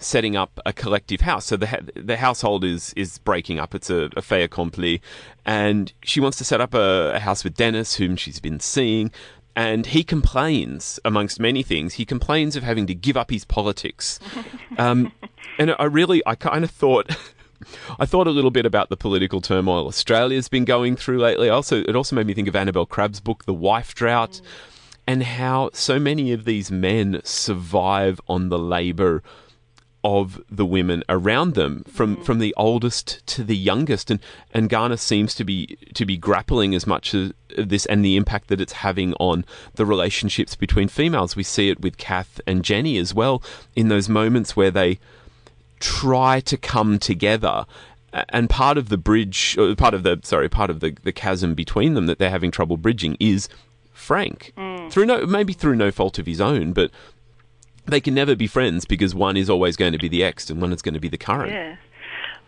setting 0.00 0.34
up 0.34 0.58
a 0.64 0.72
collective 0.72 1.20
house. 1.20 1.46
So 1.46 1.56
the 1.56 1.92
the 1.94 2.16
household 2.16 2.64
is 2.64 2.92
is 2.96 3.18
breaking 3.18 3.58
up. 3.60 3.74
It's 3.74 3.90
a, 3.90 4.10
a 4.16 4.22
fait 4.22 4.42
accompli, 4.42 5.00
and 5.44 5.92
she 6.02 6.20
wants 6.20 6.38
to 6.38 6.44
set 6.44 6.60
up 6.60 6.74
a, 6.74 7.12
a 7.14 7.20
house 7.20 7.44
with 7.44 7.54
Dennis, 7.54 7.96
whom 7.96 8.16
she's 8.16 8.40
been 8.40 8.58
seeing 8.60 9.12
and 9.60 9.84
he 9.84 10.02
complains, 10.02 10.98
amongst 11.04 11.38
many 11.38 11.62
things, 11.62 11.94
he 11.94 12.06
complains 12.06 12.56
of 12.56 12.62
having 12.62 12.86
to 12.86 12.94
give 12.94 13.14
up 13.14 13.30
his 13.30 13.44
politics. 13.44 14.18
Um, 14.78 15.12
and 15.58 15.74
I 15.78 15.84
really, 15.84 16.22
I 16.24 16.36
kind 16.36 16.62
of 16.64 16.70
thought. 16.70 17.10
I 17.98 18.06
thought 18.06 18.28
a 18.28 18.30
little 18.30 18.52
bit 18.52 18.64
about 18.64 18.88
the 18.88 18.96
political 18.96 19.40
turmoil 19.40 19.88
Australia's 19.88 20.48
been 20.48 20.64
going 20.64 20.96
through 20.96 21.18
lately. 21.18 21.50
Also, 21.50 21.82
it 21.82 21.96
also 21.96 22.14
made 22.16 22.26
me 22.26 22.32
think 22.32 22.48
of 22.48 22.56
Annabel 22.56 22.86
Crabb's 22.86 23.20
book, 23.20 23.44
The 23.44 23.52
Wife 23.52 23.94
Drought, 23.94 24.30
mm. 24.30 24.42
and 25.08 25.24
how 25.24 25.70
so 25.74 25.98
many 25.98 26.32
of 26.32 26.44
these 26.44 26.70
men 26.70 27.20
survive 27.24 28.20
on 28.28 28.48
the 28.48 28.58
labour 28.60 29.22
of 30.02 30.40
the 30.50 30.64
women 30.64 31.04
around 31.08 31.54
them, 31.54 31.84
from, 31.84 32.16
mm. 32.16 32.24
from 32.24 32.38
the 32.38 32.54
oldest 32.56 33.26
to 33.26 33.44
the 33.44 33.56
youngest, 33.56 34.10
and 34.10 34.20
and 34.52 34.68
Garner 34.70 34.96
seems 34.96 35.34
to 35.34 35.44
be 35.44 35.78
to 35.94 36.06
be 36.06 36.16
grappling 36.16 36.74
as 36.74 36.86
much 36.86 37.14
as 37.14 37.32
this 37.56 37.86
and 37.86 38.04
the 38.04 38.16
impact 38.16 38.48
that 38.48 38.60
it's 38.60 38.72
having 38.72 39.12
on 39.14 39.44
the 39.74 39.84
relationships 39.84 40.54
between 40.54 40.88
females. 40.88 41.36
We 41.36 41.42
see 41.42 41.68
it 41.68 41.80
with 41.80 41.98
Kath 41.98 42.40
and 42.46 42.64
Jenny 42.64 42.96
as 42.96 43.12
well 43.12 43.42
in 43.76 43.88
those 43.88 44.08
moments 44.08 44.56
where 44.56 44.70
they 44.70 44.98
try 45.80 46.40
to 46.40 46.56
come 46.56 46.98
together 46.98 47.66
and 48.12 48.50
part 48.50 48.76
of 48.76 48.88
the 48.88 48.98
bridge, 48.98 49.56
part 49.76 49.94
of 49.94 50.02
the 50.02 50.20
sorry, 50.22 50.48
part 50.48 50.70
of 50.70 50.80
the, 50.80 50.96
the 51.02 51.12
chasm 51.12 51.54
between 51.54 51.94
them 51.94 52.06
that 52.06 52.18
they're 52.18 52.30
having 52.30 52.50
trouble 52.50 52.76
bridging 52.76 53.16
is 53.20 53.48
Frank 53.92 54.52
mm. 54.56 54.90
through 54.90 55.06
no 55.06 55.26
maybe 55.26 55.52
through 55.52 55.76
no 55.76 55.90
fault 55.90 56.18
of 56.18 56.26
his 56.26 56.40
own, 56.40 56.72
but 56.72 56.90
they 57.86 58.00
can 58.00 58.14
never 58.14 58.34
be 58.36 58.46
friends 58.46 58.84
because 58.84 59.14
one 59.14 59.36
is 59.36 59.50
always 59.50 59.76
going 59.76 59.92
to 59.92 59.98
be 59.98 60.08
the 60.08 60.22
ex 60.24 60.50
and 60.50 60.60
one 60.60 60.72
is 60.72 60.82
going 60.82 60.94
to 60.94 61.00
be 61.00 61.08
the 61.08 61.18
current. 61.18 61.52
Yeah. 61.52 61.76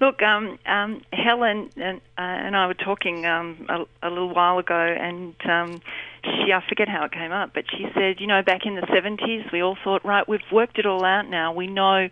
Look, 0.00 0.20
um, 0.20 0.58
um, 0.66 1.02
Helen 1.12 1.70
and, 1.76 1.98
uh, 2.18 2.22
and 2.22 2.56
I 2.56 2.66
were 2.66 2.74
talking 2.74 3.24
um, 3.24 3.66
a, 3.68 4.08
a, 4.08 4.10
little 4.10 4.34
while 4.34 4.58
ago, 4.58 4.74
and 4.74 5.34
um, 5.44 5.80
she, 6.24 6.52
I 6.52 6.60
forget 6.68 6.88
how 6.88 7.04
it 7.04 7.12
came 7.12 7.30
up, 7.30 7.52
but 7.54 7.64
she 7.70 7.86
said, 7.94 8.16
you 8.18 8.26
know, 8.26 8.42
back 8.42 8.66
in 8.66 8.74
the 8.74 8.82
70s, 8.82 9.52
we 9.52 9.62
all 9.62 9.76
thought, 9.84 10.04
right, 10.04 10.28
we've 10.28 10.40
worked 10.50 10.78
it 10.80 10.86
all 10.86 11.04
out 11.04 11.28
now. 11.28 11.52
We 11.52 11.68
know 11.68 12.08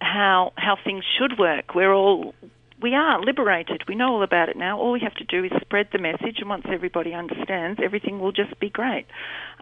how 0.00 0.52
how 0.56 0.76
things 0.84 1.04
should 1.18 1.38
work. 1.38 1.74
We're 1.74 1.92
all 1.92 2.34
we 2.82 2.94
are 2.94 3.20
liberated. 3.20 3.84
We 3.88 3.94
know 3.94 4.14
all 4.14 4.22
about 4.22 4.48
it 4.48 4.56
now. 4.56 4.78
All 4.78 4.92
we 4.92 5.00
have 5.00 5.14
to 5.14 5.24
do 5.24 5.44
is 5.44 5.52
spread 5.60 5.88
the 5.92 5.98
message, 5.98 6.38
and 6.38 6.48
once 6.48 6.66
everybody 6.68 7.14
understands, 7.14 7.80
everything 7.82 8.18
will 8.18 8.32
just 8.32 8.58
be 8.58 8.68
great. 8.68 9.06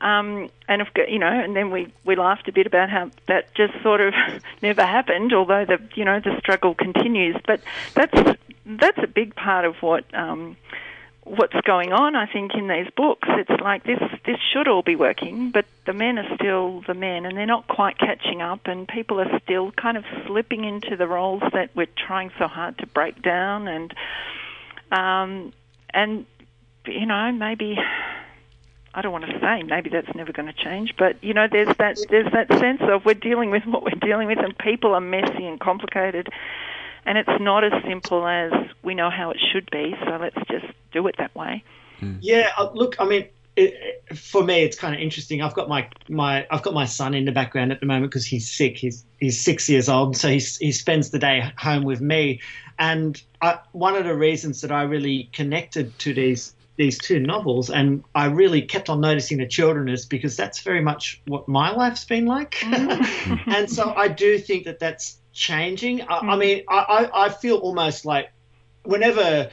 Um, 0.01 0.51
and 0.67 0.81
if, 0.81 0.89
you 1.09 1.19
know, 1.19 1.27
and 1.27 1.55
then 1.55 1.71
we 1.71 1.93
we 2.05 2.17
laughed 2.17 2.49
a 2.49 2.53
bit 2.53 2.67
about 2.67 2.89
how 2.89 3.11
that 3.27 3.55
just 3.55 3.75
sort 3.83 4.01
of 4.01 4.15
never 4.63 4.85
happened, 4.85 5.33
although 5.33 5.65
the 5.65 5.79
you 5.95 6.05
know 6.05 6.21
the 6.21 6.39
struggle 6.39 6.75
continues. 6.75 7.37
But 7.47 7.61
that's 7.95 8.39
that's 8.67 8.99
a 8.99 9.07
big 9.07 9.35
part 9.35 9.65
of 9.65 9.77
what. 9.77 10.05
Um, 10.15 10.57
what's 11.25 11.55
going 11.65 11.93
on, 11.93 12.17
I 12.17 12.27
think, 12.27 12.55
in 12.55 12.67
these 12.67 12.89
books. 12.97 13.29
It's 13.31 13.61
like 13.63 13.85
this 13.85 14.01
this 14.27 14.39
should 14.53 14.67
all 14.67 14.83
be 14.83 14.97
working, 14.97 15.51
but 15.51 15.65
the 15.87 15.93
men 15.93 16.19
are 16.19 16.35
still 16.35 16.83
the 16.87 16.95
men, 16.95 17.25
and 17.25 17.37
they're 17.37 17.47
not 17.47 17.69
quite 17.69 17.99
catching 17.99 18.43
up, 18.43 18.67
and 18.67 18.89
people 18.89 19.21
are 19.21 19.41
still 19.45 19.71
kind 19.73 19.97
of 19.97 20.05
slipping 20.27 20.65
into 20.65 20.97
the 20.97 21.07
roles 21.07 21.43
that 21.53 21.71
we're 21.75 21.87
trying 21.97 22.31
so 22.39 22.49
hard 22.49 22.79
to 22.79 22.87
break 22.87 23.23
down, 23.23 23.69
and 23.69 23.95
um, 24.91 25.53
and 25.91 26.27
you 26.87 27.07
know 27.07 27.31
maybe. 27.33 27.79
I 28.95 29.03
don't 29.03 29.13
want 29.13 29.27
to 29.27 29.39
say 29.41 29.63
maybe 29.63 29.91
that's 29.91 30.13
never 30.15 30.33
going 30.33 30.53
to 30.53 30.65
change, 30.65 30.95
but 30.99 31.23
you 31.23 31.33
know, 31.33 31.47
there's 31.51 31.75
that 31.79 31.99
there's 32.09 32.33
that 32.33 32.49
sense 32.59 32.81
of 32.83 33.05
we're 33.05 33.15
dealing 33.15 33.51
with 33.51 33.65
what 33.65 33.85
we're 33.85 33.91
dealing 34.01 34.27
with, 34.27 34.39
and 34.39 34.57
people 34.59 34.95
are 34.95 35.01
messy 35.01 35.47
and 35.47 35.61
complicated, 35.61 36.29
and 37.07 37.17
it's 37.17 37.41
not 37.41 37.63
as 37.63 37.73
simple 37.85 38.27
as 38.27 38.53
we 38.83 38.95
know 38.95 39.11
how 39.11 39.31
it 39.31 39.39
should 39.53 39.71
be. 39.71 39.95
So 40.05 40.17
let's 40.21 40.37
just 40.49 40.67
do 40.93 41.07
it 41.07 41.15
that 41.19 41.35
way. 41.37 41.63
Mm. 42.01 42.19
Yeah, 42.21 42.51
uh, 42.57 42.71
look, 42.75 42.97
I 42.99 43.05
mean, 43.05 43.29
it, 43.57 44.03
for 44.17 44.43
me, 44.43 44.63
it's 44.63 44.79
kind 44.79 44.95
of 44.95 45.01
interesting. 45.01 45.43
I've 45.43 45.55
got 45.55 45.69
my 45.69 45.89
my 46.09 46.47
I've 46.51 46.63
got 46.63 46.75
my 46.75 46.87
son 46.87 47.15
in 47.15 47.27
the 47.27 47.33
background 47.33 47.73
at 47.73 47.81
the 47.81 47.87
moment 47.87 48.11
because 48.11 48.27
he's 48.27 48.51
sick. 48.51 48.77
He's 48.77 49.05
he's 49.19 49.41
six 49.41 49.69
years 49.69 49.89
old, 49.89 50.17
so 50.17 50.29
he 50.29 50.39
he 50.39 50.73
spends 50.73 51.11
the 51.11 51.19
day 51.19 51.53
home 51.57 51.85
with 51.85 52.01
me. 52.01 52.41
And 52.79 53.23
I, 53.43 53.59
one 53.73 53.95
of 53.95 54.05
the 54.05 54.17
reasons 54.17 54.63
that 54.63 54.73
I 54.73 54.83
really 54.83 55.29
connected 55.33 55.97
to 56.01 56.15
these 56.15 56.55
these 56.81 56.97
two 56.97 57.21
novels, 57.21 57.69
and 57.69 58.03
I 58.15 58.25
really 58.25 58.63
kept 58.63 58.89
on 58.89 59.03
noticing 59.03 59.37
the 59.37 59.47
children 59.47 59.91
is 59.91 60.07
because 60.07 60.35
that's 60.35 60.61
very 60.61 60.81
much 60.81 61.21
what 61.27 61.47
my 61.47 61.73
life's 61.73 62.07
been 62.07 62.25
like. 62.25 62.53
Mm. 62.53 63.43
and 63.49 63.71
so 63.71 63.93
I 63.95 64.09
do 64.09 64.39
think 64.39 64.65
that 64.65 64.79
that's 64.79 65.19
changing. 65.35 66.01
I, 66.01 66.21
I 66.21 66.23
mm. 66.23 66.39
mean, 66.39 66.65
I, 66.71 67.11
I 67.13 67.29
feel 67.29 67.59
almost 67.59 68.07
like 68.07 68.33
whenever 68.85 69.51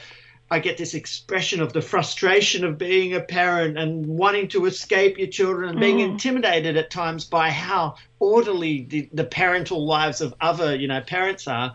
I 0.50 0.58
get 0.60 0.78
this 0.78 0.94
expression 0.94 1.60
of 1.60 1.74
the 1.74 1.82
frustration 1.82 2.64
of 2.64 2.78
being 2.78 3.12
a 3.12 3.20
parent 3.20 3.76
and 3.76 4.06
wanting 4.06 4.48
to 4.48 4.64
escape 4.64 5.18
your 5.18 5.28
children 5.28 5.68
and 5.68 5.78
being 5.78 5.98
mm. 5.98 6.08
intimidated 6.08 6.78
at 6.78 6.90
times 6.90 7.26
by 7.26 7.50
how 7.50 7.96
orderly 8.20 8.86
the, 8.88 9.06
the 9.12 9.24
parental 9.24 9.84
lives 9.84 10.22
of 10.22 10.32
other, 10.40 10.74
you 10.74 10.88
know, 10.88 11.02
parents 11.02 11.46
are. 11.46 11.74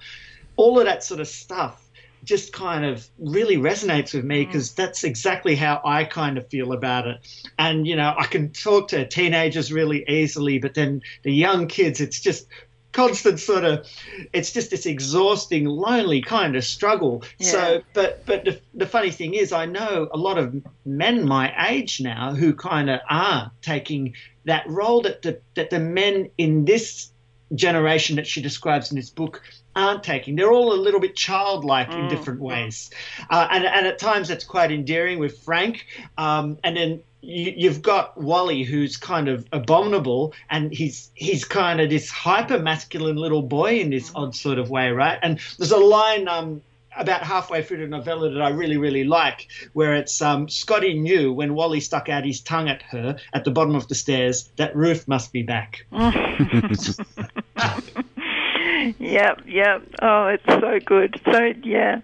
All 0.55 0.79
of 0.79 0.85
that 0.85 1.03
sort 1.03 1.19
of 1.19 1.27
stuff 1.27 1.83
just 2.23 2.53
kind 2.53 2.86
of 2.86 3.07
really 3.19 3.57
resonates 3.57 4.13
with 4.13 4.23
me 4.23 4.45
because 4.45 4.71
mm. 4.71 4.75
that's 4.75 5.03
exactly 5.03 5.55
how 5.55 5.81
I 5.83 6.03
kind 6.05 6.38
of 6.38 6.47
feel 6.47 6.73
about 6.73 7.07
it. 7.07 7.17
And, 7.57 7.86
you 7.86 7.95
know, 7.95 8.13
I 8.17 8.25
can 8.25 8.51
talk 8.51 8.89
to 8.89 9.07
teenagers 9.07 9.71
really 9.71 10.03
easily, 10.07 10.59
but 10.59 10.73
then 10.73 11.01
the 11.23 11.33
young 11.33 11.67
kids, 11.67 12.01
it's 12.01 12.19
just 12.19 12.47
constant 12.93 13.39
sort 13.39 13.63
of 13.63 13.88
it's 14.33 14.53
just 14.53 14.69
this 14.69 14.86
exhausting 14.86 15.65
lonely 15.65 16.21
kind 16.21 16.55
of 16.55 16.63
struggle 16.63 17.23
yeah. 17.39 17.47
so 17.47 17.81
but 17.93 18.23
but 18.27 18.45
the, 18.45 18.62
the 18.75 18.86
funny 18.86 19.09
thing 19.09 19.33
is 19.33 19.51
i 19.51 19.65
know 19.65 20.07
a 20.13 20.17
lot 20.17 20.38
of 20.38 20.55
men 20.86 21.27
my 21.27 21.51
age 21.69 21.99
now 21.99 22.33
who 22.33 22.53
kind 22.53 22.91
of 22.91 22.99
are 23.09 23.51
taking 23.63 24.13
that 24.45 24.69
role 24.69 25.01
that 25.01 25.23
the, 25.23 25.39
that 25.55 25.71
the 25.71 25.79
men 25.79 26.29
in 26.38 26.65
this 26.65 27.09
generation 27.55 28.15
that 28.15 28.27
she 28.27 28.41
describes 28.41 28.91
in 28.91 28.95
this 28.95 29.09
book 29.09 29.41
aren't 29.75 30.03
taking. 30.03 30.35
They're 30.35 30.51
all 30.51 30.73
a 30.73 30.79
little 30.79 30.99
bit 30.99 31.15
childlike 31.15 31.89
mm. 31.89 31.99
in 31.99 32.07
different 32.09 32.39
ways, 32.39 32.91
uh, 33.29 33.47
and 33.51 33.65
and 33.65 33.87
at 33.87 33.99
times 33.99 34.27
that's 34.27 34.45
quite 34.45 34.71
endearing 34.71 35.19
with 35.19 35.39
Frank. 35.39 35.85
Um, 36.17 36.57
and 36.63 36.77
then 36.77 37.03
you, 37.23 37.69
have 37.69 37.81
got 37.81 38.19
Wally, 38.21 38.63
who's 38.63 38.97
kind 38.97 39.29
of 39.29 39.47
abominable, 39.51 40.33
and 40.49 40.71
he's 40.73 41.09
he's 41.13 41.45
kind 41.45 41.79
of 41.79 41.89
this 41.89 42.09
hyper 42.09 42.59
masculine 42.59 43.15
little 43.15 43.41
boy 43.41 43.79
in 43.79 43.89
this 43.89 44.11
odd 44.13 44.35
sort 44.35 44.59
of 44.59 44.69
way, 44.69 44.91
right? 44.91 45.17
And 45.21 45.39
there's 45.57 45.71
a 45.71 45.77
line 45.77 46.27
um, 46.27 46.61
about 46.95 47.23
halfway 47.23 47.63
through 47.63 47.77
the 47.77 47.87
novella 47.87 48.29
that 48.31 48.41
I 48.41 48.49
really 48.49 48.77
really 48.77 49.05
like, 49.05 49.47
where 49.71 49.95
it's 49.95 50.21
um, 50.21 50.49
Scotty 50.49 50.99
knew 50.99 51.31
when 51.31 51.55
Wally 51.55 51.79
stuck 51.79 52.09
out 52.09 52.25
his 52.25 52.41
tongue 52.41 52.67
at 52.67 52.81
her 52.83 53.17
at 53.33 53.45
the 53.45 53.51
bottom 53.51 53.75
of 53.75 53.87
the 53.87 53.95
stairs 53.95 54.49
that 54.57 54.75
Ruth 54.75 55.07
must 55.07 55.31
be 55.31 55.43
back. 55.43 55.85
yep, 58.99 59.41
yep. 59.45 59.84
Oh, 60.02 60.28
it's 60.28 60.45
so 60.45 60.80
good. 60.86 61.19
So 61.26 61.54
yeah 61.63 62.02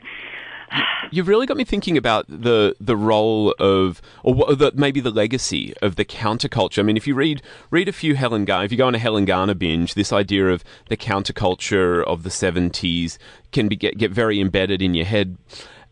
you've 1.11 1.27
really 1.27 1.45
got 1.45 1.57
me 1.57 1.63
thinking 1.63 1.97
about 1.97 2.25
the 2.27 2.75
the 2.79 2.95
role 2.95 3.53
of, 3.59 4.01
or 4.23 4.55
the, 4.55 4.71
maybe 4.75 4.99
the 4.99 5.11
legacy 5.11 5.73
of 5.81 5.95
the 5.95 6.05
counterculture. 6.05 6.79
I 6.79 6.83
mean, 6.83 6.97
if 6.97 7.07
you 7.07 7.15
read 7.15 7.41
read 7.71 7.87
a 7.87 7.93
few 7.93 8.15
Helen 8.15 8.45
Garner, 8.45 8.65
if 8.65 8.71
you 8.71 8.77
go 8.77 8.87
on 8.87 8.95
a 8.95 8.99
Helen 8.99 9.25
Garner 9.25 9.53
binge, 9.53 9.93
this 9.93 10.13
idea 10.13 10.49
of 10.49 10.63
the 10.87 10.97
counterculture 10.97 12.03
of 12.03 12.23
the 12.23 12.29
seventies 12.29 13.19
can 13.51 13.67
be 13.67 13.75
get 13.75 13.97
get 13.97 14.11
very 14.11 14.39
embedded 14.39 14.81
in 14.81 14.93
your 14.93 15.05
head, 15.05 15.37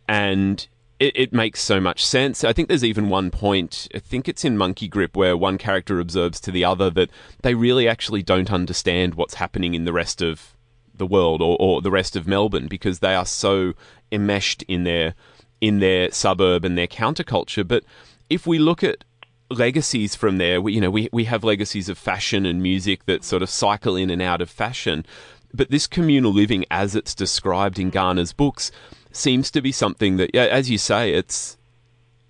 and 0.08 0.68
it, 1.00 1.16
it, 1.16 1.34
makes 1.34 1.62
so 1.62 1.80
much 1.80 2.06
sense. 2.06 2.44
I 2.44 2.54
think 2.54 2.68
there's 2.68 2.84
even 2.84 3.10
one 3.10 3.30
point, 3.32 3.88
I 3.94 4.00
think 4.00 4.28
it's 4.28 4.44
in 4.44 4.58
Monkey 4.58 4.88
Grip, 4.88 5.16
where 5.16 5.38
one 5.38 5.58
character 5.58 6.00
observes 6.00 6.40
to 6.42 6.52
the 6.52 6.66
other 6.66 6.90
that 6.92 7.12
they 7.44 7.54
really 7.54 7.88
actually 7.88 8.24
don't 8.24 8.52
understand 8.52 9.16
what's 9.16 9.36
happening 9.36 9.74
in 9.74 9.86
the 9.86 9.94
rest 9.94 10.22
of 10.22 10.56
the 10.96 11.06
world 11.06 11.42
or, 11.42 11.56
or 11.60 11.82
the 11.82 11.92
rest 11.92 12.16
of 12.16 12.28
Melbourne 12.28 12.68
because 12.68 13.00
they 13.00 13.14
are 13.14 13.26
so 13.26 13.74
enmeshed 14.12 14.64
in 14.64 14.84
their 14.84 15.14
in 15.60 15.80
their 15.80 16.12
suburb 16.12 16.64
and 16.66 16.78
their 16.78 16.88
counterculture. 16.88 17.68
But 17.68 17.84
if 18.30 18.46
we 18.46 18.60
look 18.60 18.84
at 18.84 19.04
legacies 19.50 20.16
from 20.16 20.38
there, 20.38 20.62
we, 20.62 20.74
you 20.74 20.82
know, 20.82 20.92
we, 20.92 21.10
we 21.12 21.26
have 21.26 21.44
legacies 21.44 21.90
of 21.90 21.98
fashion 21.98 22.46
and 22.46 22.62
music 22.62 23.06
that 23.06 23.24
sort 23.24 23.42
of 23.42 23.50
cycle 23.50 23.96
in 23.96 24.10
and 24.10 24.22
out 24.22 24.42
of 24.42 24.50
fashion. 24.50 25.06
But 25.54 25.72
this 25.72 25.88
communal 25.88 26.32
living, 26.34 26.66
as 26.70 26.96
it's 26.96 27.16
described 27.16 27.80
in 27.80 27.90
Garner's 27.90 28.34
books, 28.34 28.72
seems 29.18 29.52
to 29.52 29.62
be 29.62 29.72
something 29.72 30.18
that, 30.18 30.36
as 30.36 30.70
you 30.70 30.78
say, 30.78 31.14
it's 31.14 31.58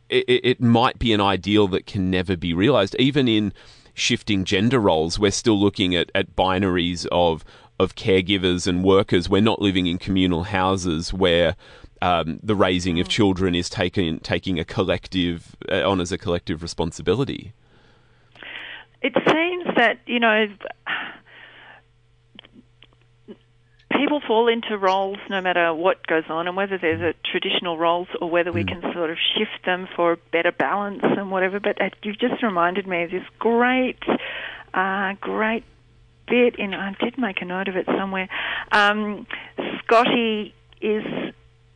it, 0.09 0.25
it 0.27 0.61
might 0.61 0.99
be 0.99 1.13
an 1.13 1.21
ideal 1.21 1.67
that 1.69 1.85
can 1.85 2.09
never 2.09 2.37
be 2.37 2.53
realized. 2.53 2.95
Even 2.97 3.27
in 3.27 3.53
shifting 3.93 4.45
gender 4.45 4.79
roles, 4.79 5.19
we're 5.19 5.31
still 5.31 5.59
looking 5.59 5.95
at, 5.95 6.11
at 6.15 6.35
binaries 6.35 7.07
of 7.11 7.43
of 7.79 7.95
caregivers 7.95 8.67
and 8.67 8.83
workers. 8.83 9.29
We're 9.29 9.41
not 9.41 9.61
living 9.61 9.85
in 9.85 9.97
communal 9.97 10.43
houses 10.43 11.13
where 11.13 11.55
um, 12.01 12.39
the 12.41 12.55
raising 12.55 12.99
of 12.99 13.07
children 13.07 13.55
is 13.55 13.69
taken 13.69 14.19
taking 14.19 14.59
a 14.59 14.63
collective 14.63 15.55
uh, 15.71 15.87
on 15.89 15.99
as 16.01 16.11
a 16.11 16.17
collective 16.17 16.61
responsibility. 16.61 17.53
It 19.01 19.13
seems 19.13 19.75
that 19.75 19.99
you 20.05 20.19
know 20.19 20.47
people 23.97 24.21
fall 24.25 24.47
into 24.47 24.77
roles 24.77 25.17
no 25.29 25.41
matter 25.41 25.73
what 25.73 26.05
goes 26.07 26.23
on, 26.29 26.47
and 26.47 26.55
whether 26.55 26.77
there's 26.77 27.01
a 27.01 27.13
traditional 27.29 27.77
roles 27.77 28.07
or 28.21 28.29
whether 28.29 28.51
we 28.51 28.63
mm. 28.63 28.67
can 28.67 28.93
sort 28.93 29.09
of 29.09 29.17
shift 29.35 29.65
them 29.65 29.87
for 29.95 30.17
better 30.31 30.51
balance 30.51 31.01
and 31.03 31.31
whatever. 31.31 31.59
But 31.59 31.77
you've 32.03 32.19
just 32.19 32.41
reminded 32.43 32.87
me 32.87 33.03
of 33.03 33.11
this 33.11 33.23
great, 33.39 33.99
uh, 34.73 35.13
great 35.19 35.63
bit 36.27 36.57
in. 36.57 36.73
I 36.73 36.95
did 36.99 37.17
make 37.17 37.41
a 37.41 37.45
note 37.45 37.67
of 37.67 37.75
it 37.75 37.85
somewhere. 37.85 38.29
Um, 38.71 39.25
Scotty 39.83 40.53
is 40.81 41.03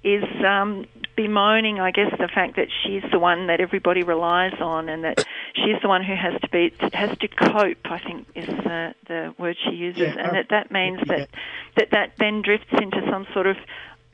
is 0.04 0.24
um, 0.46 0.86
bemoaning, 1.22 1.80
I 1.80 1.92
guess, 1.92 2.12
the 2.12 2.28
fact 2.28 2.56
that 2.56 2.68
she's 2.84 3.04
the 3.12 3.20
one 3.20 3.48
that 3.48 3.60
everybody 3.60 4.04
relies 4.04 4.54
on, 4.60 4.90
and 4.90 5.04
that 5.04 5.26
she's 5.54 5.82
the 5.82 5.88
one 5.88 6.04
who 6.04 6.16
has 6.16 6.40
to 6.42 6.50
be 6.50 6.74
has 6.94 7.18
to 7.18 7.28
cope. 7.28 7.86
I 7.86 8.00
think 8.00 8.28
is 8.36 8.48
the 8.48 8.96
the 9.08 9.34
word 9.38 9.58
she 9.64 9.76
uses, 9.76 10.02
yeah, 10.02 10.16
and 10.18 10.36
that 10.36 10.50
that 10.50 10.72
means 10.72 11.00
yeah. 11.06 11.18
that 11.18 11.30
that 11.76 11.92
that 11.92 12.12
then 12.18 12.42
drifts 12.42 12.74
into 12.74 13.02
some 13.10 13.28
sort 13.34 13.48
of 13.48 13.58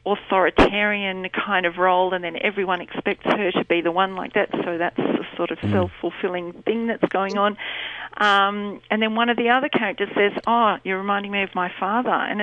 authoritarian 0.06 1.28
kind 1.30 1.66
of 1.66 1.78
role, 1.78 2.14
and 2.14 2.24
then 2.24 2.38
everyone 2.42 2.82
expects 2.82 3.26
her 3.26 3.52
to 3.52 3.66
be 3.66 3.82
the 3.82 3.92
one 3.92 4.16
like 4.16 4.34
that. 4.34 4.50
So 4.52 4.78
that's 4.78 4.98
the 4.98 5.26
sort 5.36 5.52
of 5.52 5.60
mm. 5.60 5.72
self 5.72 5.92
fulfilling 6.02 6.54
thing 6.64 6.88
that's 6.88 7.08
going 7.10 7.38
on. 7.38 7.58
Um, 8.18 8.82
and 8.90 9.02
then 9.02 9.16
one 9.16 9.30
of 9.30 9.38
the 9.38 9.50
other 9.50 9.70
characters 9.70 10.10
says, 10.16 10.32
"Oh, 10.46 10.78
you're 10.84 10.98
reminding 10.98 11.32
me 11.32 11.44
of 11.44 11.54
my 11.56 11.72
father," 11.80 12.10
and 12.12 12.42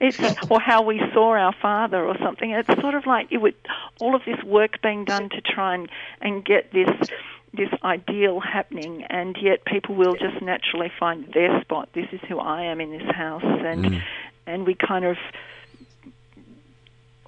it's 0.00 0.18
or 0.50 0.60
how 0.60 0.82
we 0.82 1.00
saw 1.12 1.32
our 1.32 1.54
father 1.60 2.04
or 2.04 2.16
something. 2.18 2.50
It's 2.50 2.80
sort 2.80 2.94
of 2.94 3.06
like 3.06 3.28
it 3.30 3.38
would 3.38 3.54
all 4.00 4.14
of 4.14 4.22
this 4.24 4.42
work 4.44 4.82
being 4.82 5.04
done 5.04 5.28
to 5.30 5.40
try 5.40 5.74
and 5.74 5.88
and 6.20 6.44
get 6.44 6.72
this 6.72 6.90
this 7.52 7.70
ideal 7.84 8.40
happening, 8.40 9.04
and 9.04 9.36
yet 9.40 9.64
people 9.64 9.94
will 9.94 10.14
just 10.14 10.42
naturally 10.42 10.90
find 10.98 11.32
their 11.32 11.60
spot. 11.60 11.88
This 11.92 12.06
is 12.12 12.20
who 12.28 12.38
I 12.38 12.64
am 12.64 12.80
in 12.80 12.90
this 12.90 13.14
house, 13.14 13.44
and 13.44 13.84
mm. 13.84 14.02
and 14.46 14.66
we 14.66 14.74
kind 14.74 15.04
of 15.04 15.16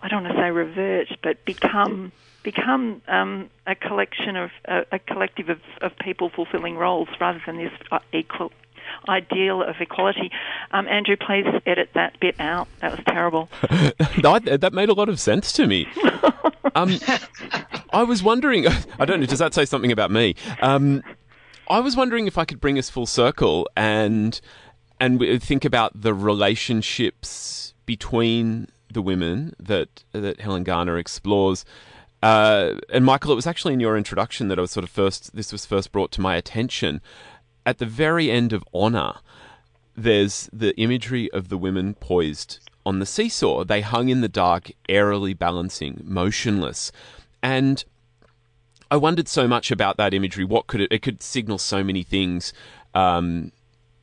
I 0.02 0.08
don't 0.08 0.24
want 0.24 0.36
to 0.36 0.40
say 0.40 0.50
revert, 0.50 1.08
but 1.22 1.44
become 1.44 2.12
become 2.42 3.02
um, 3.08 3.50
a 3.66 3.74
collection 3.74 4.36
of 4.36 4.50
a, 4.66 4.84
a 4.92 4.98
collective 5.00 5.48
of, 5.48 5.60
of 5.80 5.96
people 5.98 6.30
fulfilling 6.30 6.76
roles 6.76 7.08
rather 7.20 7.42
than 7.44 7.56
this 7.56 7.72
uh, 7.90 7.98
equal 8.12 8.52
ideal 9.08 9.62
of 9.62 9.76
equality. 9.80 10.30
Um, 10.72 10.88
Andrew, 10.88 11.16
please 11.16 11.46
edit 11.66 11.90
that 11.94 12.18
bit 12.20 12.38
out. 12.38 12.68
That 12.80 12.92
was 12.92 13.00
terrible. 13.06 13.48
that 14.22 14.70
made 14.72 14.88
a 14.88 14.94
lot 14.94 15.08
of 15.08 15.20
sense 15.20 15.52
to 15.52 15.66
me. 15.66 15.86
Um, 16.74 16.98
I 17.90 18.02
was 18.02 18.22
wondering. 18.22 18.66
I 18.98 19.04
don't 19.06 19.20
know. 19.20 19.26
Does 19.26 19.38
that 19.38 19.54
say 19.54 19.64
something 19.64 19.92
about 19.92 20.10
me? 20.10 20.34
Um, 20.60 21.02
I 21.68 21.80
was 21.80 21.96
wondering 21.96 22.26
if 22.26 22.36
I 22.36 22.44
could 22.44 22.60
bring 22.60 22.78
us 22.78 22.90
full 22.90 23.06
circle 23.06 23.68
and 23.76 24.38
and 25.00 25.42
think 25.42 25.64
about 25.64 25.98
the 26.00 26.12
relationships 26.12 27.74
between 27.86 28.68
the 28.92 29.00
women 29.02 29.54
that 29.58 30.04
that 30.12 30.40
Helen 30.40 30.64
Garner 30.64 30.98
explores. 30.98 31.64
Uh, 32.22 32.74
and 32.90 33.04
Michael, 33.04 33.32
it 33.32 33.36
was 33.36 33.46
actually 33.46 33.74
in 33.74 33.80
your 33.80 33.96
introduction 33.96 34.48
that 34.48 34.58
I 34.58 34.62
was 34.62 34.70
sort 34.70 34.84
of 34.84 34.90
first. 34.90 35.34
This 35.34 35.52
was 35.52 35.64
first 35.66 35.92
brought 35.92 36.12
to 36.12 36.20
my 36.20 36.36
attention. 36.36 37.00
At 37.66 37.78
the 37.78 37.86
very 37.86 38.30
end 38.30 38.52
of 38.52 38.64
Honor, 38.72 39.14
there's 39.96 40.48
the 40.52 40.74
imagery 40.80 41.30
of 41.32 41.48
the 41.48 41.58
women 41.58 41.94
poised 41.94 42.60
on 42.86 43.00
the 43.00 43.06
seesaw. 43.06 43.64
They 43.64 43.80
hung 43.80 44.08
in 44.08 44.20
the 44.20 44.28
dark, 44.28 44.70
airily 44.88 45.34
balancing, 45.34 46.00
motionless. 46.04 46.92
And 47.42 47.84
I 48.90 48.96
wondered 48.96 49.26
so 49.26 49.48
much 49.48 49.72
about 49.72 49.96
that 49.96 50.14
imagery. 50.14 50.44
What 50.44 50.68
could 50.68 50.80
it? 50.80 50.92
It 50.92 51.02
could 51.02 51.22
signal 51.22 51.58
so 51.58 51.82
many 51.82 52.04
things. 52.04 52.52
Um, 52.94 53.50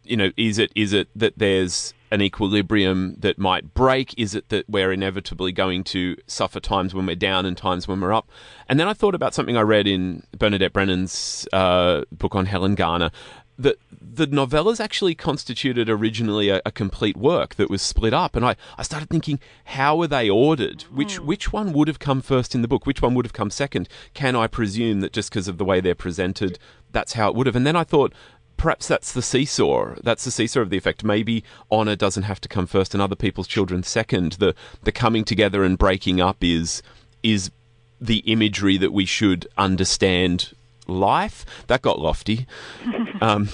you 0.04 0.18
know, 0.18 0.32
is 0.36 0.58
it 0.58 0.72
is 0.76 0.92
it 0.92 1.08
that 1.16 1.34
there's 1.38 1.94
an 2.12 2.22
equilibrium 2.22 3.16
that 3.20 3.40
might 3.40 3.74
break? 3.74 4.14
Is 4.20 4.36
it 4.36 4.50
that 4.50 4.70
we're 4.70 4.92
inevitably 4.92 5.52
going 5.52 5.84
to 5.86 6.16
suffer 6.28 6.60
times 6.60 6.94
when 6.94 7.06
we're 7.06 7.16
down 7.16 7.46
and 7.46 7.58
times 7.58 7.88
when 7.88 8.02
we're 8.02 8.14
up? 8.14 8.30
And 8.68 8.80
then 8.80 8.88
I 8.88 8.94
thought 8.94 9.16
about 9.16 9.34
something 9.34 9.58
I 9.58 9.62
read 9.62 9.88
in 9.88 10.24
Bernadette 10.38 10.74
Brennan's 10.74 11.48
uh, 11.54 12.04
book 12.12 12.36
on 12.36 12.46
Helen 12.46 12.76
Garner. 12.76 13.10
That 13.58 13.78
the 14.16 14.28
novellas 14.28 14.80
actually 14.80 15.16
constituted 15.16 15.90
originally 15.90 16.50
a, 16.50 16.62
a, 16.66 16.72
complete 16.72 17.16
work 17.16 17.56
that 17.56 17.70
was 17.70 17.82
split 17.82 18.14
up, 18.14 18.36
and 18.36 18.46
I, 18.46 18.56
I 18.78 18.84
started 18.84 19.10
thinking, 19.10 19.40
how 19.66 19.96
were 19.96 20.08
they 20.08 20.30
ordered? 20.30 20.84
Which 20.84 21.20
mm. 21.20 21.26
which 21.26 21.54
one 21.54 21.72
would 21.74 21.88
have 21.88 22.00
come 22.00 22.22
first 22.22 22.56
in 22.56 22.62
the 22.62 22.68
book? 22.68 22.86
Which 22.86 23.02
one 23.02 23.14
would 23.14 23.26
have 23.26 23.34
come 23.34 23.52
second? 23.52 23.88
Can 24.14 24.36
I 24.36 24.48
presume 24.48 25.02
that 25.02 25.14
just 25.14 25.30
because 25.30 25.48
of 25.48 25.58
the 25.58 25.66
way 25.66 25.82
they're 25.82 25.96
presented, 25.96 26.58
that's 26.92 27.14
how 27.14 27.30
it 27.30 27.36
would 27.36 27.48
have? 27.48 27.56
And 27.56 27.66
then 27.66 27.76
I 27.76 27.84
thought, 27.84 28.14
perhaps 28.58 28.88
that's 28.88 29.12
the 29.12 29.22
seesaw. 29.22 29.96
That's 30.02 30.26
the 30.26 30.32
seesaw 30.32 30.62
of 30.62 30.70
the 30.70 30.78
effect. 30.78 31.04
Maybe 31.04 31.44
honor 31.72 31.96
doesn't 31.96 32.24
have 32.24 32.42
to 32.42 32.50
come 32.50 32.66
first, 32.66 32.94
and 32.94 33.02
other 33.02 33.16
people's 33.16 33.48
children 33.48 33.84
second. 33.84 34.34
The 34.34 34.56
the 34.84 34.92
coming 34.92 35.24
together 35.24 35.64
and 35.64 35.78
breaking 35.78 36.22
up 36.22 36.38
is 36.42 36.82
is 37.22 37.52
the 38.00 38.20
imagery 38.20 38.78
that 38.78 38.92
we 38.92 39.06
should 39.06 39.48
understand 39.58 40.54
life. 40.88 41.46
That 41.68 41.82
got 41.82 42.00
lofty. 42.00 42.48
um, 43.22 43.50